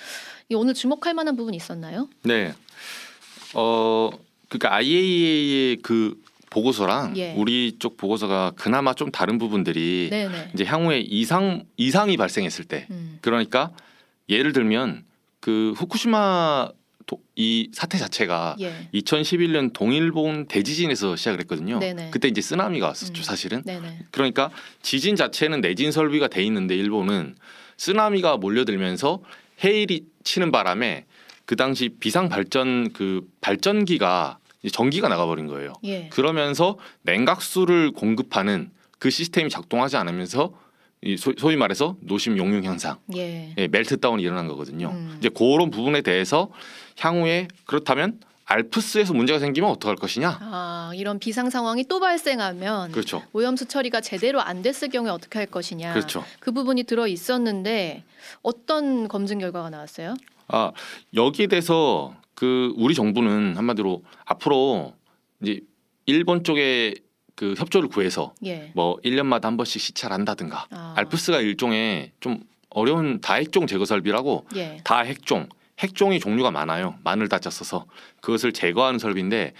이 0.49 0.55
오늘 0.55 0.73
주목할 0.73 1.13
만한 1.13 1.35
부분이 1.35 1.57
있었나요? 1.57 2.07
네. 2.23 2.53
어 3.55 4.09
그러니까 4.49 4.75
IAEA의 4.75 5.77
그 5.77 6.15
보고서랑 6.49 7.17
예. 7.17 7.33
우리 7.33 7.75
쪽 7.79 7.97
보고서가 7.97 8.53
그나마 8.55 8.93
좀 8.93 9.11
다른 9.11 9.37
부분들이 9.37 10.07
네네. 10.09 10.51
이제 10.53 10.63
향후에 10.63 10.99
이상 10.99 11.63
이상이 11.75 12.17
발생했을 12.17 12.65
때 12.65 12.87
음. 12.89 13.19
그러니까 13.21 13.71
예를 14.29 14.53
들면 14.53 15.03
그 15.39 15.73
후쿠시마 15.75 16.69
도, 17.05 17.21
이 17.35 17.69
사태 17.73 17.97
자체가 17.97 18.57
예. 18.59 18.89
2011년 18.93 19.71
동일본 19.73 20.47
대지진에서 20.47 21.15
시작을 21.15 21.39
했거든요. 21.41 21.79
네네. 21.79 22.09
그때 22.11 22.27
이제 22.27 22.41
쓰나미가 22.41 22.87
왔었죠, 22.87 23.23
사실은. 23.23 23.63
네네. 23.63 24.07
그러니까 24.11 24.51
지진 24.81 25.15
자체는 25.15 25.61
내진 25.61 25.91
설비가 25.91 26.27
돼 26.27 26.43
있는데 26.43 26.75
일본은 26.75 27.35
쓰나미가 27.77 28.37
몰려들면서 28.37 29.21
해일이 29.63 30.05
치는 30.23 30.51
바람에 30.51 31.05
그 31.47 31.55
당시 31.55 31.87
비상 31.89 32.27
발전 32.27 32.91
그 32.91 33.21
발전기가 33.39 34.37
전기가 34.71 35.07
나가버린 35.07 35.47
거예요. 35.47 35.73
예. 35.85 36.09
그러면서 36.09 36.77
냉각수를 37.03 37.91
공급하는 37.91 38.69
그 38.99 39.09
시스템이 39.09 39.49
작동하지 39.49 39.95
않으면서 39.95 40.53
이 41.01 41.15
소, 41.15 41.33
소위 41.37 41.55
말해서 41.55 41.95
노심 42.01 42.37
용융 42.37 42.65
현상, 42.65 42.97
예. 43.15 43.53
예, 43.57 43.67
멜트 43.69 44.01
다운이 44.01 44.21
일어난 44.21 44.47
거거든요. 44.47 44.89
음. 44.89 45.15
이제 45.19 45.29
그런 45.29 45.71
부분에 45.71 46.01
대해서 46.01 46.49
향후에 46.99 47.47
그렇다면 47.65 48.19
알프스에서 48.43 49.13
문제가 49.13 49.39
생기면 49.39 49.69
어떡할 49.69 49.95
것이냐? 49.95 50.39
아, 50.41 50.91
이런 50.95 51.17
비상 51.17 51.49
상황이 51.49 51.85
또 51.85 52.01
발생하면 52.01 52.91
그렇죠. 52.91 53.23
오염수 53.31 53.67
처리가 53.67 54.01
제대로 54.01 54.41
안 54.41 54.61
됐을 54.61 54.89
경우에 54.89 55.11
어떻게 55.11 55.39
할 55.39 55.45
것이냐. 55.45 55.93
그렇죠. 55.93 56.25
그 56.41 56.51
부분이 56.51 56.83
들어 56.83 57.07
있었는데 57.07 58.03
어떤 58.41 59.07
검증 59.07 59.39
결과가 59.39 59.69
나왔어요? 59.69 60.15
아 60.47 60.71
여기에 61.13 61.47
대해서 61.47 62.15
그 62.33 62.73
우리 62.77 62.93
정부는 62.93 63.57
한마디로 63.57 64.03
앞으로 64.25 64.93
이제 65.41 65.61
일본 66.05 66.43
쪽에 66.43 66.93
그 67.35 67.53
협조를 67.57 67.89
구해서 67.89 68.33
예. 68.45 68.71
뭐 68.73 68.97
1년마다 69.05 69.43
한 69.43 69.57
번씩 69.57 69.81
시찰 69.81 70.11
한다든가 70.11 70.65
아. 70.71 70.93
알프스가 70.97 71.39
일종의 71.41 72.11
좀 72.19 72.39
어려운 72.69 73.21
다핵종 73.21 73.67
제거 73.67 73.85
설비라고 73.85 74.47
예. 74.55 74.81
다핵종 74.83 75.47
핵종이 75.79 76.19
종류가 76.19 76.49
많아요 76.51 76.95
마늘 77.03 77.29
다져 77.29 77.49
써서 77.51 77.85
그것을 78.21 78.53
제거하는 78.53 78.97
설비인데 78.97 79.53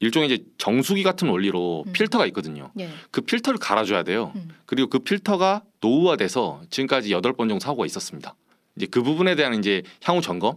일종의 0.00 0.28
이제 0.28 0.44
정수기 0.58 1.02
같은 1.02 1.28
원리로 1.28 1.84
필터가 1.92 2.26
있거든요 2.26 2.70
예. 2.78 2.90
그 3.10 3.22
필터를 3.22 3.58
갈아줘야 3.58 4.02
돼요 4.02 4.34
그리고 4.66 4.90
그 4.90 4.98
필터가 4.98 5.62
노후화돼서 5.80 6.62
지금까지 6.68 7.12
여덟 7.12 7.32
번 7.32 7.48
정도 7.48 7.62
사고가 7.62 7.86
있었습니다 7.86 8.34
이제 8.76 8.86
그 8.86 9.02
부분에 9.02 9.34
대한 9.34 9.54
이제 9.54 9.82
향후 10.02 10.20
점검 10.20 10.56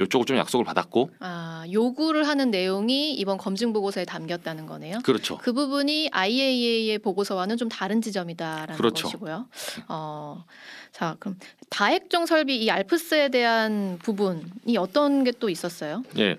이쪽을 0.00 0.24
좀 0.24 0.36
약속을 0.38 0.64
받았고 0.64 1.10
아, 1.20 1.64
요구를 1.70 2.26
하는 2.26 2.50
내용이 2.50 3.12
이번 3.14 3.36
검증 3.36 3.74
보고서에 3.74 4.06
담겼다는 4.06 4.64
거네요. 4.64 5.00
그렇죠. 5.04 5.36
그 5.38 5.52
부분이 5.52 6.08
IAEA의 6.12 6.98
보고서와는 7.00 7.58
좀 7.58 7.68
다른 7.68 8.00
지점이다라는 8.00 8.76
그렇죠. 8.76 9.04
것이고요. 9.08 9.46
어, 9.88 10.44
자, 10.92 11.16
그럼 11.18 11.38
다핵종 11.68 12.24
설비 12.24 12.56
이 12.64 12.70
알프스에 12.70 13.28
대한 13.28 13.98
부분이 14.02 14.78
어떤 14.78 15.22
게 15.24 15.32
또 15.32 15.50
있었어요? 15.50 16.02
예 16.18 16.36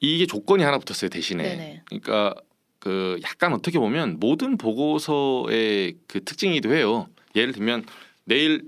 이게 0.00 0.26
조건이 0.26 0.64
하나 0.64 0.78
붙었어요 0.78 1.10
대신에 1.10 1.42
네네. 1.44 1.82
그러니까 1.86 2.34
그 2.80 3.20
약간 3.22 3.52
어떻게 3.52 3.78
보면 3.78 4.18
모든 4.18 4.56
보고서의 4.56 5.94
그 6.08 6.24
특징이기도 6.24 6.74
해요 6.74 7.06
예를 7.36 7.52
들면 7.52 7.84
내일 8.24 8.64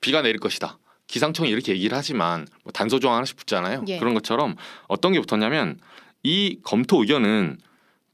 비가 0.00 0.22
내릴 0.22 0.38
것이다 0.40 0.78
기상청이 1.06 1.50
이렇게 1.50 1.72
얘기를 1.72 1.96
하지만 1.96 2.46
뭐 2.62 2.72
단서 2.72 2.98
조항 2.98 3.16
하나씩 3.16 3.36
붙잖아요 3.36 3.84
예. 3.88 3.98
그런 3.98 4.14
것처럼 4.14 4.56
어떤 4.88 5.12
게 5.12 5.20
붙었냐면 5.20 5.78
이 6.22 6.58
검토 6.62 7.00
의견은 7.02 7.58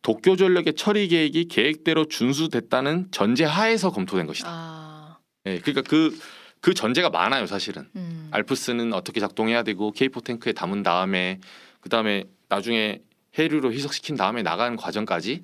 도쿄 0.02 0.36
전력의 0.36 0.74
처리 0.74 1.08
계획이 1.08 1.46
계획대로 1.48 2.06
준수됐다는 2.06 3.08
전제 3.10 3.44
하에서 3.44 3.90
검토된 3.90 4.26
것이다 4.26 4.48
아, 4.50 5.18
예, 5.46 5.58
그러니까 5.58 5.82
그그 5.82 6.74
전제가 6.74 7.10
많아요, 7.10 7.46
사실은. 7.46 7.88
음. 7.96 8.28
알프스는 8.32 8.92
어떻게 8.92 9.20
작동해야 9.20 9.62
되고 9.62 9.92
K4 9.92 10.24
탱크에 10.24 10.52
담은 10.52 10.82
다음에 10.82 11.40
그다음에 11.80 12.24
나중에 12.48 13.00
해류로 13.38 13.72
희석시킨 13.72 14.16
다음에 14.16 14.42
나가는 14.42 14.76
과정까지 14.76 15.42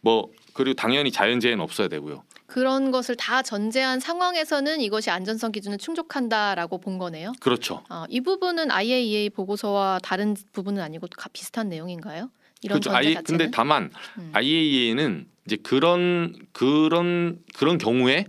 뭐 0.00 0.30
그리고 0.52 0.74
당연히 0.74 1.10
자연재해는 1.10 1.62
없어야 1.62 1.88
되고요. 1.88 2.22
그런 2.52 2.90
것을 2.90 3.16
다 3.16 3.40
전제한 3.40 3.98
상황에서는 3.98 4.82
이것이 4.82 5.08
안전성 5.08 5.52
기준을 5.52 5.78
충족한다라고 5.78 6.76
본 6.76 6.98
거네요. 6.98 7.32
그렇죠. 7.40 7.82
어, 7.88 8.04
이 8.10 8.20
부분은 8.20 8.70
IAEA 8.70 9.30
보고서와 9.30 10.00
다른 10.02 10.36
부분은 10.52 10.82
아니고 10.82 11.06
가- 11.16 11.30
비슷한 11.32 11.70
내용인가요? 11.70 12.28
이런 12.60 12.78
그렇죠. 12.78 12.90
전제 12.90 13.14
자체는? 13.14 13.22
음. 13.22 13.24
근데 13.44 13.50
다만 13.56 13.90
IAEA는 14.34 15.26
이제 15.46 15.56
그런 15.62 16.34
그런 16.52 17.38
그런 17.56 17.78
경우에 17.78 18.26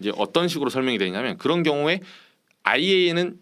이제 0.00 0.10
어떤 0.16 0.48
식으로 0.48 0.70
설명이 0.70 0.96
되냐면 0.96 1.36
그런 1.36 1.62
경우에 1.62 2.00
IAEA는 2.62 3.38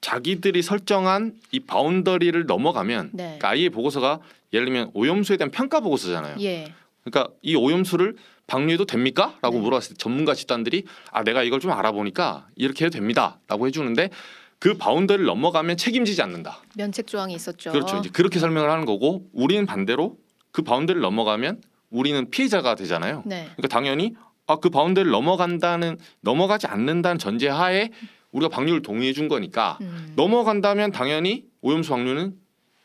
자기들이 0.00 0.62
설정한 0.62 1.34
이 1.50 1.58
바운더리를 1.58 2.46
넘어가면 2.46 3.10
네. 3.12 3.24
그러니까 3.24 3.48
IAEA 3.48 3.70
보고서가 3.70 4.20
예를 4.52 4.66
들면 4.66 4.92
오염수에 4.94 5.36
대한 5.36 5.50
평가 5.50 5.80
보고서잖아요. 5.80 6.36
예. 6.42 6.72
그러니까 7.02 7.34
이 7.42 7.56
오염수를 7.56 8.14
방류해도 8.46 8.84
됩니까? 8.84 9.36
라고 9.42 9.58
물어봤을 9.58 9.90
때 9.90 9.94
전문가 9.98 10.34
집단들이 10.34 10.84
아 11.10 11.22
내가 11.24 11.42
이걸 11.42 11.60
좀 11.60 11.70
알아보니까 11.72 12.48
이렇게 12.56 12.84
해도 12.84 12.98
됩니다. 12.98 13.38
라고 13.48 13.66
해주는데 13.66 14.10
그 14.58 14.74
boundary를 14.74 15.24
넘어가면 15.26 15.76
책임지지 15.76 16.22
않는다. 16.22 16.60
면책 16.76 17.06
조항이 17.06 17.34
있었죠. 17.34 17.72
그렇죠. 17.72 17.98
이제 17.98 18.10
그렇게 18.10 18.38
설명을 18.38 18.70
하는 18.70 18.84
거고 18.84 19.28
우리는 19.32 19.64
반대로 19.66 20.16
그 20.52 20.62
boundary를 20.62 21.00
넘어가면 21.02 21.60
우리는 21.90 22.30
피해자가 22.30 22.74
되잖아요. 22.74 23.22
네. 23.26 23.44
그러니까 23.56 23.68
당연히 23.68 24.14
아 24.46 24.56
그 24.56 24.68
boundary를 24.68 25.10
넘어간다는 25.10 25.98
넘어가지 26.20 26.66
않는다는 26.66 27.18
전제하에 27.18 27.90
우리가 28.32 28.48
방류를 28.50 28.82
동의해 28.82 29.12
준 29.12 29.28
거니까 29.28 29.78
음. 29.80 30.12
넘어간다면 30.16 30.90
당연히 30.92 31.44
오염수 31.62 31.90
방류는 31.90 32.34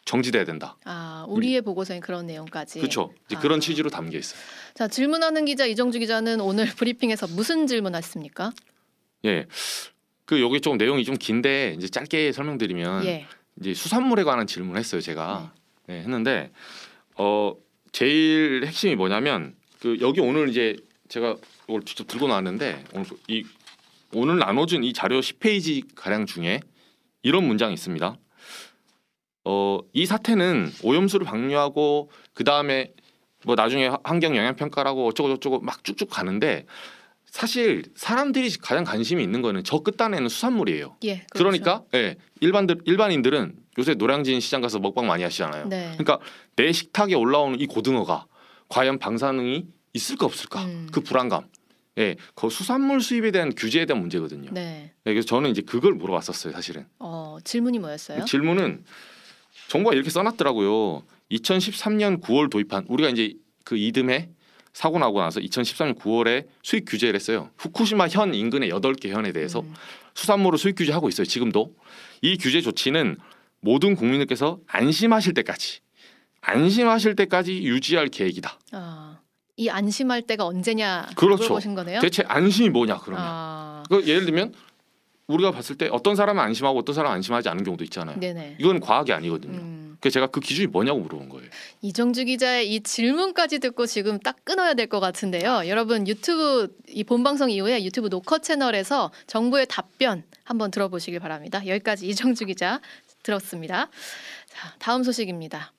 정지돼야 0.10 0.44
된다. 0.44 0.76
아, 0.86 1.24
우리의 1.30 1.62
보고서에 1.62 2.00
그런 2.00 2.26
내용까지. 2.26 2.80
그렇죠. 2.80 3.14
이제 3.28 3.36
아. 3.36 3.40
그런 3.40 3.60
취지로 3.60 3.92
담겨 3.92 4.18
있어요. 4.18 4.42
자, 4.74 4.88
질문하는 4.88 5.46
기자 5.46 5.68
이정주 5.68 6.00
기자는 6.00 6.42
오늘 6.42 6.66
브리핑에서 6.66 7.28
무슨 7.28 7.68
질문하셨습니까? 7.68 8.52
예. 9.26 9.46
그 10.26 10.42
여기 10.42 10.62
좀 10.62 10.78
내용이 10.78 11.04
좀 11.04 11.16
긴데 11.16 11.76
이제 11.78 11.88
짧게 11.88 12.32
설명드리면 12.32 13.06
예. 13.06 13.28
이제 13.60 13.76
수산물에 13.76 14.24
관한 14.24 14.48
질문을 14.48 14.80
했어요 14.80 15.02
제가 15.02 15.54
네, 15.88 16.00
했는데 16.02 16.52
어 17.16 17.56
제일 17.92 18.64
핵심이 18.66 18.96
뭐냐면 18.96 19.56
그 19.80 19.98
여기 20.02 20.22
오늘 20.22 20.50
이제 20.50 20.76
제가 21.08 21.36
이걸 21.68 21.82
직접 21.84 22.08
들고 22.08 22.28
나왔는데 22.28 22.84
오늘 22.94 23.08
이 23.28 23.44
오늘 24.14 24.38
나눠준 24.38 24.84
이 24.84 24.94
자료 24.94 25.20
10페이지 25.20 25.84
가량 25.96 26.28
중에 26.28 26.62
이런 27.24 27.46
문장이 27.46 27.74
있습니다. 27.74 28.16
어 29.46 29.80
이 29.94 30.06
사태는 30.06 30.72
오염수를 30.84 31.26
방류하고 31.26 32.10
그 32.34 32.44
다음에 32.44 32.94
뭐 33.46 33.56
나중에 33.56 33.90
환경 34.04 34.36
영향 34.36 34.56
평가라고 34.56 35.08
어쩌고 35.08 35.30
저쩌고 35.36 35.60
막 35.62 35.84
쭉쭉 35.84 36.10
가는데 36.10 36.66
사실 37.26 37.84
사람들이 37.96 38.50
가장 38.62 38.84
관심이 38.84 39.24
있는 39.24 39.42
거는 39.42 39.64
저 39.64 39.80
끝단에는 39.80 40.30
수산물이에요. 40.30 40.98
예. 41.06 41.18
그렇죠. 41.30 41.30
그러니까 41.38 41.84
예, 41.94 42.16
일반들 42.42 42.80
일반인들은 42.86 43.56
요새 43.78 43.94
노량진 43.94 44.40
시장 44.40 44.62
가서 44.62 44.80
먹방 44.80 45.08
많이 45.08 45.24
하시잖아요. 45.24 45.68
네. 45.68 45.92
그러니까 45.98 46.20
내 46.56 46.72
식탁에 46.72 47.16
올라오는 47.16 47.60
이 47.60 47.66
고등어가 47.68 48.26
과연 48.68 49.00
방사능이 49.00 49.68
있을까 49.94 50.26
없을까 50.26 50.66
음. 50.66 50.88
그 50.92 51.02
불안감. 51.02 51.48
예, 51.98 52.16
그 52.34 52.50
수산물 52.50 53.02
수입에 53.02 53.32
대한 53.32 53.54
규제에 53.56 53.86
대한 53.86 54.00
문제거든요. 54.00 54.52
네. 54.54 54.94
예, 55.06 55.14
그래서 55.14 55.28
저는 55.28 55.50
이제 55.52 55.62
그걸 55.62 55.94
물어봤었어요, 55.94 56.54
사실은. 56.54 56.86
어, 57.00 57.38
질문이 57.44 57.80
뭐였어요? 57.80 58.26
질문은 58.26 58.86
정부가 59.68 59.94
이렇게 59.96 60.10
써놨더라고요. 60.10 61.04
2013년 61.32 62.22
9월 62.22 62.50
도입한 62.50 62.86
우리가 62.88 63.10
이제 63.10 63.34
그 63.64 63.78
이듬해 63.78 64.30
사고 64.74 64.98
나고 65.00 65.20
나서 65.20 65.40
2013년 65.40 65.98
9월에 65.98 66.48
수입 66.64 66.86
규제를 66.88 67.16
했어요. 67.16 67.50
후쿠시마 67.58 68.08
현 68.08 68.34
인근의 68.34 68.72
8개 68.72 69.10
현에 69.10 69.32
대해서 69.32 69.64
수산물을 70.14 70.58
수입 70.58 70.76
규제하고 70.78 71.10
있어요. 71.10 71.26
지금도 71.26 71.76
이 72.22 72.38
규제 72.38 72.62
조치는 72.62 73.18
모든 73.62 73.96
국민들께서 73.96 74.60
안심하실 74.68 75.34
때까지 75.34 75.80
안심하실 76.42 77.16
때까지 77.16 77.64
유지할 77.64 78.08
계획이다. 78.08 78.58
아, 78.72 79.20
이 79.58 79.70
안심할 79.70 80.22
때가 80.22 80.46
언제냐 80.46 81.10
그렇죠. 81.16 81.44
물어보신 81.44 81.76
거네요. 81.76 82.00
대체 82.00 82.24
안심이 82.26 82.70
뭐냐 82.70 83.00
그러면 83.00 83.26
아, 83.28 83.84
그 83.90 84.06
예를 84.08 84.26
들면 84.26 84.54
우리가 85.30 85.52
봤을 85.52 85.78
때 85.78 85.88
어떤 85.92 86.16
사람은 86.16 86.42
안심하고 86.44 86.80
어떤 86.80 86.94
사람은 86.96 87.16
안심하지 87.18 87.50
않은 87.50 87.64
경우도 87.64 87.84
있잖아요. 87.86 88.20
네네. 88.20 88.58
이건 88.60 88.80
과학이 88.80 89.14
아니거든요. 89.14 89.58
음. 89.58 89.98
그래서 90.02 90.14
제가 90.14 90.28
그 90.28 90.40
기준이 90.40 90.68
뭐냐고 90.68 91.00
물어본 91.00 91.30
거예요. 91.30 91.50
이정주 91.82 92.26
기자의 92.26 92.74
이 92.74 92.82
질문까지 92.82 93.60
듣고 93.60 93.86
지금 93.86 94.18
딱 94.20 94.38
끊어야 94.44 94.74
될 94.74 94.88
것 94.88 95.00
같은데요. 95.00 95.64
여러분 95.68 96.08
유튜브 96.08 96.70
이 96.88 97.04
본방송 97.04 97.52
이후에 97.52 97.84
유튜브 97.84 98.08
노컷 98.10 98.42
채널에서 98.44 99.12
정부의 99.28 99.68
답변 99.70 100.24
한번 100.44 100.72
들어보시길 100.72 101.20
바랍니다. 101.20 101.62
여기까지 101.68 102.08
이정주 102.08 102.46
기자 102.46 102.80
들었습니다. 103.24 103.90
자, 104.48 104.74
다음 104.80 105.04
소식입니다. 105.04 105.74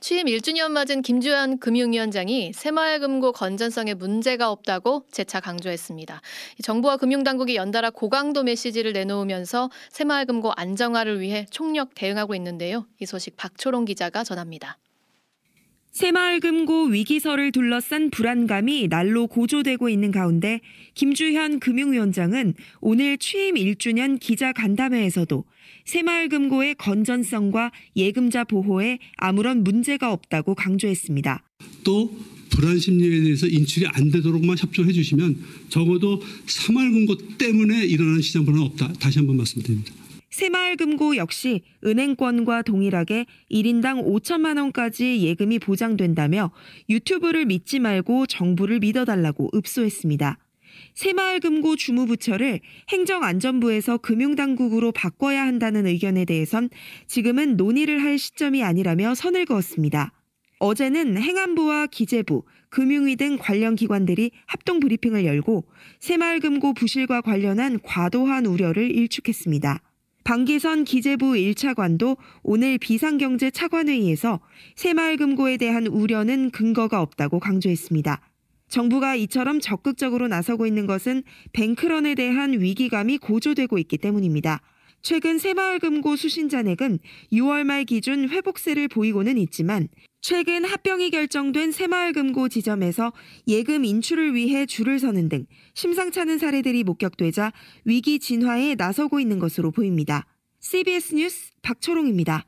취임 0.00 0.26
1주년 0.26 0.70
맞은 0.70 1.02
김주현 1.02 1.58
금융위원장이 1.58 2.52
새마을금고 2.52 3.32
건전성에 3.32 3.94
문제가 3.94 4.50
없다고 4.50 5.04
재차 5.10 5.40
강조했습니다. 5.40 6.20
이 6.58 6.62
정부와 6.62 6.98
금융당국이 6.98 7.56
연달아 7.56 7.90
고강도 7.90 8.44
메시지를 8.44 8.92
내놓으면서 8.92 9.70
새마을금고 9.90 10.52
안정화를 10.54 11.20
위해 11.20 11.46
총력 11.50 11.94
대응하고 11.94 12.36
있는데요. 12.36 12.86
이 13.00 13.06
소식 13.06 13.36
박초롱 13.36 13.86
기자가 13.86 14.22
전합니다. 14.22 14.78
새마을금고 15.90 16.84
위기설을 16.84 17.50
둘러싼 17.50 18.10
불안감이 18.10 18.86
날로 18.88 19.26
고조되고 19.26 19.88
있는 19.88 20.12
가운데 20.12 20.60
김주현 20.94 21.58
금융위원장은 21.58 22.54
오늘 22.80 23.18
취임 23.18 23.56
1주년 23.56 24.20
기자 24.20 24.52
간담회에서도 24.52 25.44
새마을금고의 25.88 26.74
건전성과 26.74 27.72
예금자 27.96 28.44
보호에 28.44 28.98
아무런 29.16 29.64
문제가 29.64 30.12
없다고 30.12 30.54
강조했습니다. 30.54 31.42
또 31.82 32.14
불안 32.50 32.78
심리에 32.78 33.22
대해서 33.22 33.46
인출이 33.46 33.86
안 33.86 34.10
되도록만 34.10 34.58
협조해 34.58 34.92
주시면 34.92 35.38
적어도 35.70 36.20
사말금고 36.46 37.38
때문에 37.38 37.86
일어나는 37.86 38.20
시장 38.20 38.44
불안은 38.44 38.66
없다. 38.66 38.92
다시 39.00 39.18
한번 39.18 39.38
말씀드립니다. 39.38 39.94
새마을금고 40.30 41.16
역시 41.16 41.62
은행권과 41.84 42.62
동일하게 42.62 43.24
1인당 43.50 44.04
5천만 44.04 44.58
원까지 44.58 45.22
예금이 45.22 45.58
보장된다며 45.58 46.52
유튜브를 46.90 47.46
믿지 47.46 47.78
말고 47.78 48.26
정부를 48.26 48.80
믿어달라고 48.80 49.50
읍소했습니다. 49.54 50.38
새마을금고 50.98 51.76
주무부처를 51.76 52.58
행정안전부에서 52.88 53.98
금융당국으로 53.98 54.90
바꿔야 54.90 55.46
한다는 55.46 55.86
의견에 55.86 56.24
대해선 56.24 56.70
지금은 57.06 57.56
논의를 57.56 58.02
할 58.02 58.18
시점이 58.18 58.64
아니라며 58.64 59.14
선을 59.14 59.46
그었습니다. 59.46 60.12
어제는 60.58 61.16
행안부와 61.16 61.86
기재부, 61.86 62.42
금융위 62.70 63.14
등 63.14 63.38
관련 63.40 63.76
기관들이 63.76 64.32
합동 64.46 64.80
브리핑을 64.80 65.24
열고 65.24 65.66
새마을금고 66.00 66.74
부실과 66.74 67.20
관련한 67.20 67.78
과도한 67.80 68.46
우려를 68.46 68.90
일축했습니다. 68.90 69.80
방기선 70.24 70.82
기재부 70.82 71.34
1차관도 71.34 72.16
오늘 72.42 72.76
비상경제 72.76 73.52
차관회의에서 73.52 74.40
새마을금고에 74.74 75.58
대한 75.58 75.86
우려는 75.86 76.50
근거가 76.50 77.00
없다고 77.00 77.38
강조했습니다. 77.38 78.20
정부가 78.68 79.14
이처럼 79.16 79.60
적극적으로 79.60 80.28
나서고 80.28 80.66
있는 80.66 80.86
것은 80.86 81.22
뱅크런에 81.52 82.14
대한 82.14 82.60
위기감이 82.60 83.18
고조되고 83.18 83.78
있기 83.78 83.98
때문입니다. 83.98 84.60
최근 85.02 85.38
새마을금고 85.38 86.16
수신잔액은 86.16 86.98
6월 87.32 87.64
말 87.64 87.84
기준 87.84 88.28
회복세를 88.28 88.88
보이고는 88.88 89.38
있지만 89.38 89.88
최근 90.20 90.64
합병이 90.64 91.10
결정된 91.10 91.70
새마을금고 91.70 92.48
지점에서 92.48 93.12
예금 93.46 93.84
인출을 93.84 94.34
위해 94.34 94.66
줄을 94.66 94.98
서는 94.98 95.28
등 95.28 95.46
심상찮은 95.74 96.38
사례들이 96.38 96.82
목격되자 96.82 97.52
위기 97.84 98.18
진화에 98.18 98.74
나서고 98.74 99.20
있는 99.20 99.38
것으로 99.38 99.70
보입니다. 99.70 100.26
CBS 100.60 101.14
뉴스 101.14 101.52
박초롱입니다. 101.62 102.47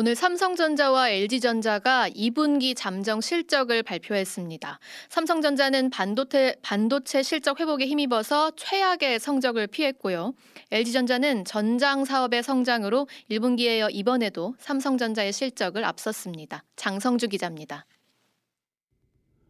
오늘 0.00 0.14
삼성전자와 0.14 1.10
LG전자가 1.10 2.08
2분기 2.10 2.74
잠정 2.76 3.20
실적을 3.20 3.82
발표했습니다. 3.82 4.78
삼성전자는 5.08 5.90
반도체, 5.90 6.54
반도체 6.62 7.24
실적 7.24 7.58
회복에 7.58 7.84
힘입어서 7.84 8.52
최악의 8.54 9.18
성적을 9.18 9.66
피했고요. 9.66 10.34
LG전자는 10.70 11.44
전장 11.44 12.04
사업의 12.04 12.44
성장으로 12.44 13.08
1분기에 13.28 13.78
이어 13.78 13.88
이번에도 13.90 14.54
삼성전자의 14.60 15.32
실적을 15.32 15.84
앞섰습니다. 15.84 16.62
장성주 16.76 17.26
기자입니다. 17.26 17.84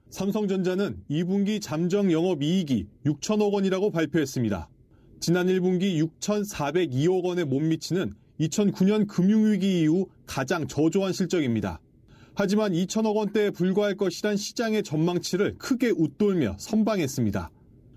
삼성전자는 0.08 1.04
2분기 1.10 1.60
잠정 1.60 2.10
영업이익이 2.10 2.86
6천억 3.04 3.52
원이라고 3.52 3.90
발표했습니다. 3.90 4.70
지난 5.20 5.48
1분기 5.48 6.02
6,402억 6.02 7.24
원에 7.24 7.44
못 7.44 7.60
미치는 7.60 8.14
2009년 8.40 9.06
금융위기 9.06 9.82
이후 9.82 10.08
가장 10.26 10.66
저조한 10.66 11.12
실적입니다. 11.12 11.80
하지만 12.34 12.72
2천억 12.72 13.16
원대에 13.16 13.50
불과할 13.50 13.96
것이란 13.96 14.36
시장의 14.36 14.84
전망치를 14.84 15.56
크게 15.58 15.90
웃돌며 15.90 16.56
선방했습니다. 16.58 17.50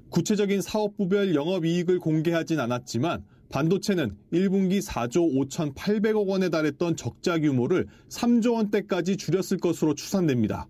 구체적인 0.10 0.62
사업부별 0.62 1.36
영업이익을 1.36 2.00
공개하진 2.00 2.60
않았지만 2.60 3.24
반도체는 3.50 4.18
1분기 4.34 4.82
4조 4.82 5.50
5,800억 5.50 6.28
원에 6.28 6.50
달했던 6.50 6.96
적자 6.96 7.38
규모를 7.38 7.88
3조 8.10 8.54
원대까지 8.54 9.18
줄였을 9.18 9.58
것으로 9.58 9.94
추산됩니다. 9.94 10.68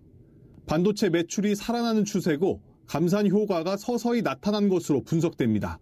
반도체 0.66 1.08
매출이 1.08 1.54
살아나는 1.54 2.04
추세고 2.04 2.60
감산 2.86 3.28
효과가 3.28 3.76
서서히 3.76 4.22
나타난 4.22 4.68
것으로 4.68 5.02
분석됩니다. 5.02 5.78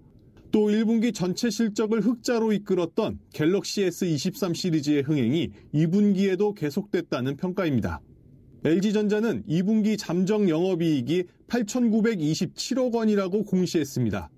또 0.52 0.68
1분기 0.68 1.14
전체 1.14 1.48
실적을 1.48 2.00
흑자로 2.00 2.52
이끌었던 2.52 3.20
갤럭시 3.32 3.82
S23 3.82 4.54
시리즈의 4.54 5.02
흥행이 5.02 5.50
2분기에도 5.72 6.54
계속됐다는 6.54 7.36
평가입니다. 7.36 8.00
LG전자는 8.64 9.44
2분기 9.48 9.96
잠정 9.96 10.48
영업이익이 10.48 11.24
8,927억 11.46 12.94
원이라고 12.94 13.44
공시했습니다. 13.44 14.28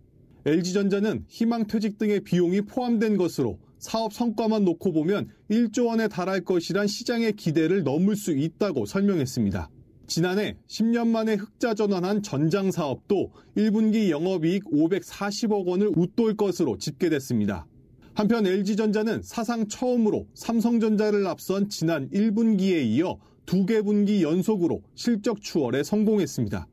LG전자는 0.44 1.24
희망퇴직 1.28 1.98
등의 1.98 2.20
비용이 2.20 2.62
포함된 2.62 3.16
것으로 3.16 3.58
사업 3.78 4.12
성과만 4.12 4.64
놓고 4.64 4.92
보면 4.92 5.28
1조 5.50 5.86
원에 5.86 6.08
달할 6.08 6.42
것이란 6.42 6.86
시장의 6.86 7.32
기대를 7.34 7.84
넘을 7.84 8.16
수 8.16 8.32
있다고 8.32 8.86
설명했습니다. 8.86 9.70
지난해 10.06 10.56
10년 10.68 11.08
만에 11.08 11.34
흑자 11.34 11.74
전환한 11.74 12.22
전장 12.22 12.70
사업도 12.70 13.32
1분기 13.56 14.10
영업이익 14.10 14.64
540억 14.64 15.66
원을 15.66 15.90
웃돌 15.96 16.36
것으로 16.36 16.76
집계됐습니다. 16.78 17.66
한편 18.14 18.46
LG전자는 18.46 19.22
사상 19.22 19.68
처음으로 19.68 20.26
삼성전자를 20.34 21.26
앞선 21.26 21.68
지난 21.68 22.10
1분기에 22.10 22.84
이어 22.84 23.18
두 23.46 23.66
개 23.66 23.82
분기 23.82 24.22
연속으로 24.22 24.82
실적 24.94 25.40
추월에 25.42 25.82
성공했습니다. 25.82 26.66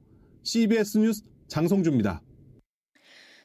CBS 0.43 0.97
뉴스 0.99 1.23
장성주입니다. 1.47 2.21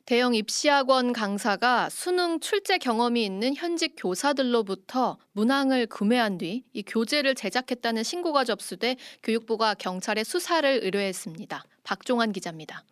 대형 0.06 0.34
입시학원 0.34 1.14
강사가 1.14 1.88
수능 1.88 2.38
출제 2.38 2.76
경험이 2.76 3.24
있는 3.24 3.54
현직 3.54 3.94
교사들로부터 3.96 5.16
문항을 5.32 5.86
구매한 5.86 6.36
뒤 6.36 6.62
이 6.74 6.82
교재를 6.82 7.34
제작했다는 7.34 8.02
신고가 8.02 8.44
접수돼 8.44 8.96
교육부가 9.22 9.72
경찰에 9.74 10.22
수사를 10.22 10.68
의뢰했습니다. 10.82 11.64
박종환 11.84 12.32
기자입니다. 12.32 12.82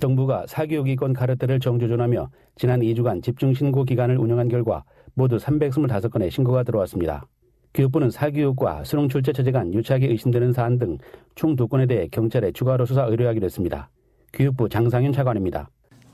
정부가 0.00 0.46
사교육이권 0.46 1.12
카르텔을 1.12 1.60
정조준하며 1.60 2.30
지난 2.56 2.80
2주간 2.80 3.22
집중 3.22 3.52
신고 3.52 3.84
기간을 3.84 4.16
운영한 4.16 4.48
결과 4.48 4.84
모두 5.12 5.36
325건의 5.36 6.30
신고가 6.30 6.62
들어왔습니다. 6.62 7.26
교육부는 7.74 8.08
사교육과 8.10 8.84
수능 8.84 9.10
출제 9.10 9.34
처제 9.34 9.52
간 9.52 9.74
유착이 9.74 10.06
의심되는 10.06 10.54
사안 10.54 10.78
등 10.78 10.96
총 11.34 11.54
두 11.54 11.68
건에 11.68 11.84
대해 11.86 12.08
경찰에 12.10 12.52
추가로 12.52 12.86
수사 12.86 13.04
의뢰하기로 13.04 13.44
했습니다. 13.44 13.90
교육부 14.32 14.68
장상윤 14.68 15.12
차관입니다. 15.12 15.68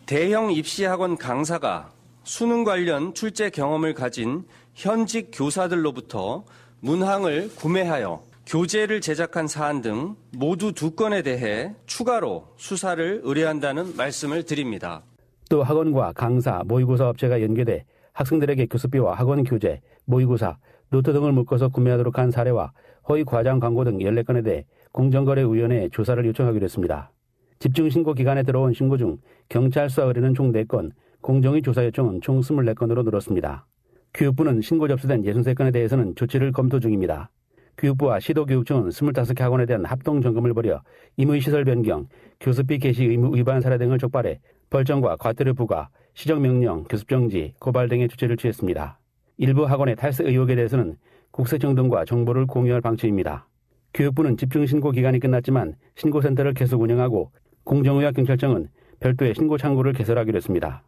대형 0.06 0.52
입시학원 0.52 1.16
강사가 1.16 1.90
수능 2.22 2.64
관련 2.64 3.14
출제 3.14 3.50
경험을 3.50 3.94
가진 3.94 4.44
현직 4.74 5.30
교사들로부터 5.32 6.44
문항을 6.80 7.50
구매하여 7.56 8.22
교재를 8.46 9.00
제작한 9.00 9.48
사안 9.48 9.82
등 9.82 10.14
모두 10.36 10.72
두 10.72 10.92
건에 10.92 11.22
대해 11.22 11.74
추가로 11.86 12.46
수사를 12.56 13.20
의뢰한다는 13.24 13.96
말씀을 13.96 14.44
드립니다. 14.44 15.02
또 15.50 15.62
학원과 15.62 16.12
강사, 16.12 16.62
모의고사 16.64 17.08
업체가 17.08 17.42
연계돼 17.42 17.84
학생들에게 18.12 18.66
교습비와 18.66 19.14
학원 19.14 19.44
교재, 19.44 19.80
모의고사, 20.04 20.58
노트 20.90 21.12
등을 21.12 21.32
묶어서 21.32 21.68
구매하도록 21.68 22.16
한 22.18 22.30
사례와 22.30 22.72
허위 23.08 23.24
과장 23.24 23.60
광고 23.60 23.84
등 23.84 23.98
14건에 23.98 24.44
대해 24.44 24.64
공정거래위원회에 24.92 25.88
조사를 25.90 26.24
요청하기로 26.26 26.64
했습니다. 26.64 27.10
집중신고 27.58 28.14
기간에 28.14 28.42
들어온 28.42 28.72
신고 28.72 28.96
중 28.96 29.18
경찰 29.48 29.88
수사 29.88 30.04
의뢰는 30.04 30.34
총 30.34 30.52
4건, 30.52 30.90
공정위 31.20 31.62
조사 31.62 31.84
요청은 31.84 32.20
총 32.20 32.40
24건으로 32.40 33.04
늘었습니다. 33.04 33.66
교육부는 34.14 34.60
신고 34.60 34.88
접수된 34.88 35.22
63건에 35.22 35.72
대해서는 35.72 36.14
조치를 36.14 36.52
검토 36.52 36.80
중입니다. 36.80 37.30
교육부와 37.78 38.20
시도교육청은 38.20 38.88
25개 38.88 39.40
학원에 39.40 39.66
대한 39.66 39.84
합동 39.84 40.22
점검을 40.22 40.54
벌여 40.54 40.82
임의시설 41.16 41.64
변경, 41.64 42.06
교습비 42.40 42.78
개시 42.78 43.04
의무 43.04 43.36
위반 43.36 43.60
사례 43.60 43.76
등을 43.76 43.98
촉발해 43.98 44.40
벌점과 44.70 45.16
과태료 45.16 45.54
부과, 45.54 45.88
시정명령, 46.14 46.84
교습정지, 46.84 47.54
고발 47.60 47.88
등의 47.88 48.08
조치를 48.08 48.36
취했습니다. 48.38 48.98
일부 49.38 49.64
학원의 49.66 49.96
탈세 49.96 50.24
의혹에 50.24 50.54
대해서는 50.54 50.96
국세청 51.30 51.74
등과 51.74 52.06
정보를 52.06 52.46
공유할 52.46 52.80
방침입니다. 52.80 53.46
교육부는 53.92 54.38
집중신고 54.38 54.92
기간이 54.92 55.20
끝났지만 55.20 55.74
신고센터를 55.96 56.54
계속 56.54 56.80
운영하고 56.80 57.30
공정의와 57.66 58.12
경찰청은 58.12 58.68
별도의 59.00 59.34
신고 59.34 59.58
창구를 59.58 59.92
개설하기로 59.92 60.36
했습니다. 60.36 60.82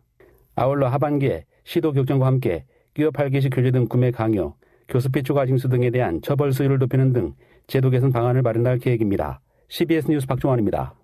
아울러 0.54 0.88
하반기에 0.88 1.44
시도교육청과 1.64 2.24
함께 2.24 2.64
끼어 2.94 3.10
팔기식 3.10 3.52
교재 3.54 3.70
등 3.70 3.86
구매 3.86 4.10
강요, 4.10 4.54
교습비 4.88 5.22
추가 5.22 5.44
징수 5.44 5.68
등에 5.68 5.90
대한 5.90 6.22
처벌 6.22 6.52
수위를 6.52 6.78
높이는 6.78 7.12
등 7.12 7.34
제도 7.66 7.90
개선 7.90 8.10
방안을 8.10 8.42
마련할 8.42 8.78
계획입니다. 8.78 9.40
CBS 9.68 10.10
뉴스 10.10 10.26
박종환입니다. 10.26 10.94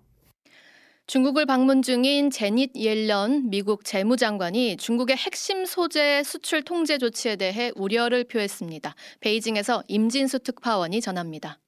중국을 1.07 1.45
방문 1.45 1.83
중인 1.83 2.31
제닛 2.31 2.75
옐런 2.75 3.51
미국 3.51 3.85
재무장관이 3.85 4.77
중국의 4.77 5.15
핵심 5.15 5.65
소재 5.65 6.23
수출 6.23 6.63
통제 6.63 6.97
조치에 6.97 7.35
대해 7.35 7.71
우려를 7.75 8.23
표했습니다. 8.23 8.95
베이징에서 9.19 9.83
임진수 9.87 10.39
특파원이 10.39 11.01
전합니다. 11.01 11.59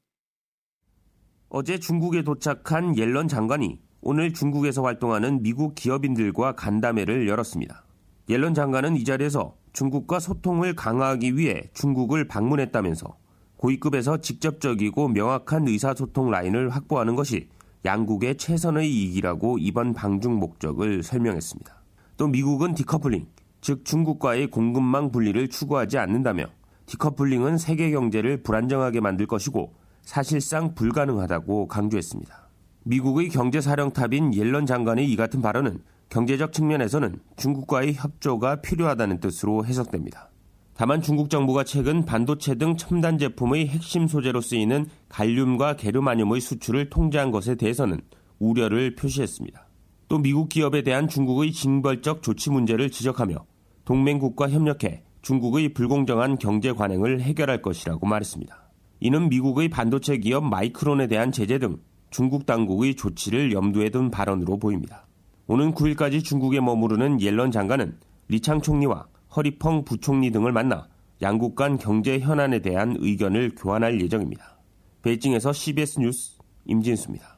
어제 1.50 1.78
중국에 1.78 2.24
도착한 2.24 2.98
옐런 2.98 3.28
장관이 3.28 3.80
오늘 4.01 4.33
중국에서 4.33 4.83
활동하는 4.83 5.41
미국 5.41 5.75
기업인들과 5.75 6.53
간담회를 6.53 7.27
열었습니다. 7.27 7.83
옐런 8.29 8.53
장관은 8.53 8.95
이 8.95 9.03
자리에서 9.03 9.55
중국과 9.73 10.19
소통을 10.19 10.75
강화하기 10.75 11.38
위해 11.38 11.69
중국을 11.73 12.27
방문했다면서 12.27 13.17
고위급에서 13.57 14.17
직접적이고 14.17 15.10
명확한 15.10 15.67
의사소통 15.67 16.29
라인을 16.29 16.69
확보하는 16.69 17.15
것이 17.15 17.49
양국의 17.86 18.38
최선의 18.38 18.91
이익이라고 18.91 19.57
이번 19.60 19.93
방중 19.93 20.36
목적을 20.36 21.03
설명했습니다. 21.03 21.75
또 22.17 22.27
미국은 22.27 22.73
디커플링, 22.73 23.27
즉 23.62 23.86
중국과의 23.86 24.51
공급망 24.51 25.12
분리를 25.12 25.47
추구하지 25.49 25.97
않는다며 25.97 26.45
디커플링은 26.86 27.57
세계 27.57 27.91
경제를 27.91 28.43
불안정하게 28.43 28.99
만들 29.01 29.25
것이고 29.25 29.73
사실상 30.03 30.73
불가능하다고 30.73 31.67
강조했습니다. 31.67 32.46
미국의 32.88 33.28
경제사령탑인 33.30 34.34
옐런 34.34 34.65
장관의 34.65 35.12
이 35.12 35.17
같은 35.17 35.41
발언은 35.41 35.80
경제적 36.08 36.54
측면에서는 36.54 37.19
중국과의 37.36 37.95
협조가 37.95 38.62
필요하다는 38.62 39.19
뜻으로 39.19 39.65
해석됩니다. 39.65 40.30
다만 40.73 41.02
중국 41.02 41.30
정부가 41.30 41.65
최근 41.65 42.06
반도체 42.06 42.56
등 42.56 42.78
첨단 42.78 43.17
제품의 43.17 43.67
핵심 43.67 44.08
소재로 44.08 44.39
쓰이는 44.39 44.86
갈륨과 45.10 45.76
게르마늄의 45.76 46.39
수출을 46.39 46.89
통제한 46.89 47.32
것에 47.32 47.56
대해서는 47.56 48.00
우려를 48.39 48.95
표시했습니다. 48.95 49.67
또 50.08 50.19
미국 50.19 50.47
기업에 50.47 50.84
대한 50.84 51.10
중국의 51.10 51.52
징벌적 51.52 52.23
조치 52.23 52.50
문제를 52.50 52.89
지적하며 52.89 53.36
동맹국과 53.84 54.50
협력해 54.50 55.04
중국의 55.23 55.73
불공정한 55.73 56.38
경제 56.38 56.71
관행을 56.71 57.19
해결할 57.19 57.62
것이라고 57.62 58.08
말했습니다. 58.08 58.69
이는 59.02 59.28
미국의 59.28 59.67
반도체 59.67 60.17
기업 60.19 60.45
마이크론에 60.45 61.08
대한 61.08 61.34
제재 61.34 61.60
등 61.60 61.80
중국 62.10 62.46
당국의 62.46 62.96
조치를 62.96 63.52
염두에 63.52 63.89
둔 63.89 64.10
발언으로 64.12 64.58
보입니다. 64.58 65.08
오는 65.48 65.74
9일까지 65.74 66.24
중국에 66.24 66.60
머무르는 66.60 67.22
옐런 67.22 67.52
장관은 67.52 67.98
리창 68.28 68.62
총리와 68.62 69.08
허리펑 69.36 69.86
부총리 69.86 70.32
등을 70.32 70.52
만나 70.52 70.88
양국 71.22 71.56
간 71.56 71.78
경제 71.78 72.20
현안에 72.20 72.60
대한 72.60 72.96
의견을 73.00 73.56
교환할 73.56 74.02
예정입니다. 74.02 74.58
베이징에서 75.02 75.54
CBS 75.54 76.00
뉴스 76.00 76.38
임진수입니다. 76.65 77.38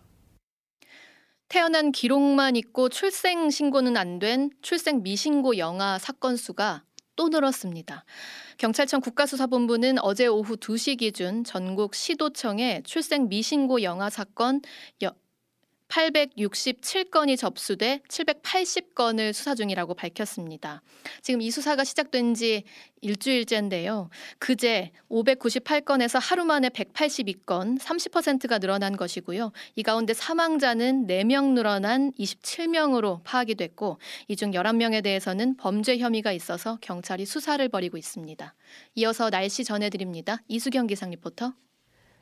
태어난 1.48 1.92
기록만 1.92 2.56
있고 2.58 2.90
출생 2.90 3.50
신고는 3.50 3.98
안 3.98 4.20
된 4.20 4.52
출생 4.62 5.02
미신고 5.02 5.58
영아 5.58 5.98
사건 5.98 6.36
수가 6.36 6.84
또 7.20 7.28
늘었습니다. 7.28 8.06
경찰청 8.58 9.02
국가수사본부는 9.02 10.00
어제 10.00 10.26
오후 10.26 10.56
2시 10.56 10.98
기준 11.00 11.44
전국 11.44 11.94
시도청에 11.94 12.82
출생 12.86 13.28
미신고 13.28 13.84
영아 13.84 14.10
사건 14.10 14.62
867건이 15.90 17.38
접수돼 17.38 18.02
780건을 18.08 19.34
수사 19.34 19.56
중이라고 19.56 19.94
밝혔습니다. 19.96 20.82
지금 21.22 21.42
이 21.42 21.52
수사가 21.52 21.84
시작된 21.84 22.34
지 22.36 22.64
일주일째인데요. 23.02 24.10
그제 24.40 24.92
598건에서 25.10 26.20
하루 26.22 26.46
만에 26.46 26.70
182건, 26.70 27.80
30%가 27.80 28.60
늘어난 28.60 28.96
것이고요. 28.98 29.52
이 29.76 29.84
가운데 29.84 30.14
사망자는 30.14 31.08
4명 31.08 31.54
늘어난 31.54 32.12
27명으로 32.14 33.24
파악이 33.24 33.56
됐고, 33.56 34.00
이 34.28 34.36
중 34.36 34.52
11명에 34.52 35.04
대해서는 35.04 35.58
범죄 35.58 35.98
혐의가 35.98 36.32
있어서 36.32 36.78
경찰이 36.82 37.26
수사를 37.26 37.68
벌이고 37.68 37.98
있습니다. 37.98 38.56
이어서 38.96 39.30
날씨 39.30 39.64
전해드립니다. 39.66 40.42
이수경 40.48 40.88
기상 40.88 41.10
리포터. 41.10 41.54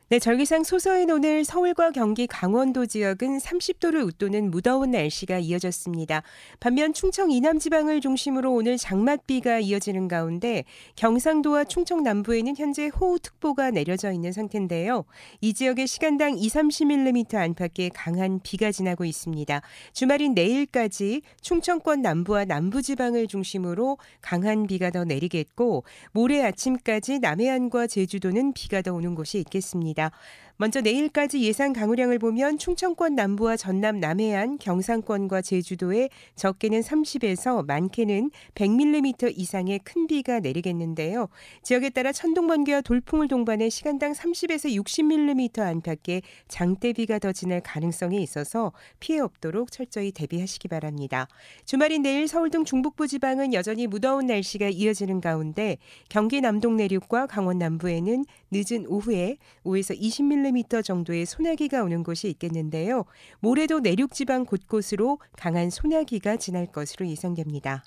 네, 0.10 0.20
절기상 0.20 0.64
소서인 0.64 1.12
오늘 1.12 1.44
서울과 1.44 1.92
경기 1.92 2.28
강원도 2.28 2.86
지역은 2.86 3.40
30도를 3.40 4.06
웃도는 4.08 4.52
무더운 4.52 4.92
날씨가 4.92 5.40
이어졌습니다. 5.40 6.24
반면 6.62 6.94
충청 6.94 7.30
이남 7.30 7.60
지방을 7.60 8.00
중심으로 8.00 8.54
오늘 8.54 8.78
장맛비가 8.78 9.60
이어지는 9.60 10.08
가운데 10.08 10.64
경상도와 10.96 11.66
충청 11.66 12.04
남부에는 12.04 12.56
현재 12.56 12.88
호우특보가 12.88 13.72
내려져 13.72 14.14
있는 14.14 14.32
상태인데요. 14.32 15.04
이 15.42 15.54
지역의 15.54 15.88
시간당 15.88 16.38
2, 16.38 16.48
30mm 16.48 17.36
안팎의 17.36 17.90
강한 17.94 18.40
비가 18.42 18.72
지나고 18.72 19.04
있습니다. 19.04 19.62
주말인 19.92 20.36
내일까지 20.36 21.22
충청권 21.42 22.02
남부와 22.02 22.46
남부 22.46 22.82
지방을 22.82 23.28
중심으로 23.28 23.98
강한 24.22 24.68
비가 24.68 24.90
더 24.90 25.04
내리겠고 25.04 25.84
모레 26.14 26.46
아침까지 26.46 27.20
남해안과 27.20 27.88
제주도는 27.88 28.54
비가 28.54 28.82
더 28.82 28.94
오는 28.94 29.14
곳이 29.14 29.40
있겠습니다. 29.40 29.97
있습니다. 29.98 30.12
먼저 30.60 30.82
내일까지 30.82 31.44
예상 31.44 31.72
강우량을 31.72 32.18
보면 32.18 32.58
충청권 32.58 33.14
남부와 33.14 33.58
전남 33.58 34.00
남해안, 34.00 34.58
경상권과 34.58 35.44
제주도에 35.44 36.10
적게는 36.36 36.82
30에서 36.82 37.64
많게는 37.64 38.32
100mm 38.56 39.34
이상의 39.38 39.80
큰 39.84 40.08
비가 40.08 40.40
내리겠는데요. 40.40 41.30
지역에 41.62 41.92
따라 41.92 42.12
천둥 42.12 42.48
번개와 42.48 42.82
돌풍을 42.82 43.28
동반해 43.28 43.70
시간당 43.70 44.14
30에서 44.14 44.76
60mm 44.84 45.60
안팎의 45.60 46.24
장대비가 46.48 47.20
더 47.20 47.32
지날 47.32 47.62
가능성이 47.62 48.24
있어서 48.24 48.74
피해 49.00 49.20
없도록 49.20 49.72
철저히 49.72 50.12
대비하시기 50.12 50.70
바랍니다. 50.70 51.28
주말인 51.66 52.02
내일 52.02 52.28
서울 52.28 52.50
등 52.50 52.66
중북부 52.66 53.08
지방은 53.08 53.54
여전히 53.54 53.86
무더운 53.86 54.26
날씨가 54.26 54.70
이어지는 54.70 55.22
가운데 55.22 55.78
경기 56.10 56.42
남동 56.42 56.78
내륙과 56.78 57.28
강원 57.28 57.60
남부에는 57.60 58.26
늦은 58.50 58.88
오후에 58.88 59.38
5에서 59.64 59.96
20mm 60.00 60.47
10mm 60.52 60.84
정도의 60.84 61.26
소나기가 61.26 61.84
오는 61.84 62.04
곳이 62.04 62.30
있겠는데요. 62.30 63.06
모레도 63.40 63.80
내륙 63.80 64.14
지방 64.14 64.46
곳곳으로 64.46 65.20
강한 65.38 65.70
소나기가 65.70 66.38
지날 66.38 66.66
것으로 66.68 67.08
예상됩니다. 67.08 67.84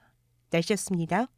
날씨였습니다. 0.50 1.28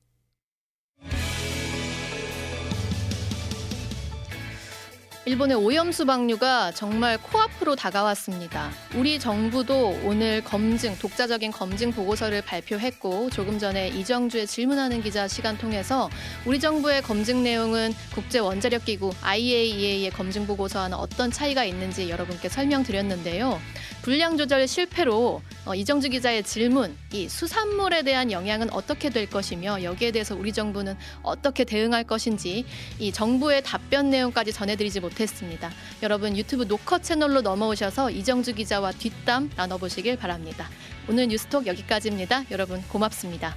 일본의 5.25 5.57
오염수 5.57 6.05
방류가 6.05 6.73
정말 6.73 7.17
코앞으로 7.17 7.77
다가왔습니다. 7.77 8.73
우리 8.97 9.21
정부도 9.21 9.97
오늘 10.03 10.43
검증, 10.43 10.99
독자적인 10.99 11.53
검증 11.53 11.93
보고서를 11.93 12.43
발표했고 12.43 13.31
조금 13.31 13.57
전에 13.57 13.87
이정주의 13.87 14.49
질문하는 14.49 15.01
기자 15.01 15.29
시간 15.29 15.57
통해서 15.57 16.11
우리 16.45 16.59
정부의 16.59 17.03
검증 17.03 17.45
내용은 17.45 17.95
국제 18.13 18.41
원자력 18.41 18.85
기구 18.85 19.13
IAEA의 19.23 20.11
검증 20.11 20.45
보고서와는 20.45 20.97
어떤 20.97 21.31
차이가 21.31 21.63
있는지 21.63 22.11
여러분께 22.11 22.49
설명드렸는데요. 22.49 23.61
분량 24.03 24.37
조절 24.37 24.67
실패로 24.67 25.43
어, 25.65 25.75
이정주 25.77 26.09
기자의 26.09 26.43
질문, 26.43 26.97
이 27.13 27.29
수산물에 27.29 28.03
대한 28.03 28.33
영향은 28.33 28.73
어떻게 28.73 29.11
될 29.11 29.31
것이며 29.31 29.85
여기에 29.85 30.11
대해서 30.11 30.35
우리 30.35 30.53
정부는 30.53 30.97
어떻게 31.23 31.63
대응할 31.63 32.03
것인지 32.03 32.65
이 32.99 33.13
정부의 33.13 33.63
답변 33.63 34.11
내용까지 34.11 34.53
전해드리지 34.53 34.99
못했습니다. 34.99 35.71
여러분 36.03 36.37
유튜브 36.37 36.65
노커 36.65 36.99
채널로 36.99 37.43
넘어오셔서 37.43 38.11
이정주 38.11 38.55
기자와 38.55 38.91
뒷담 38.91 39.51
나눠보시길 39.55 40.17
바랍니다. 40.17 40.69
오늘 41.09 41.29
뉴스톡 41.29 41.69
여기까지입니다. 41.69 42.45
여러분 42.51 42.83
고맙습니다. 42.89 43.55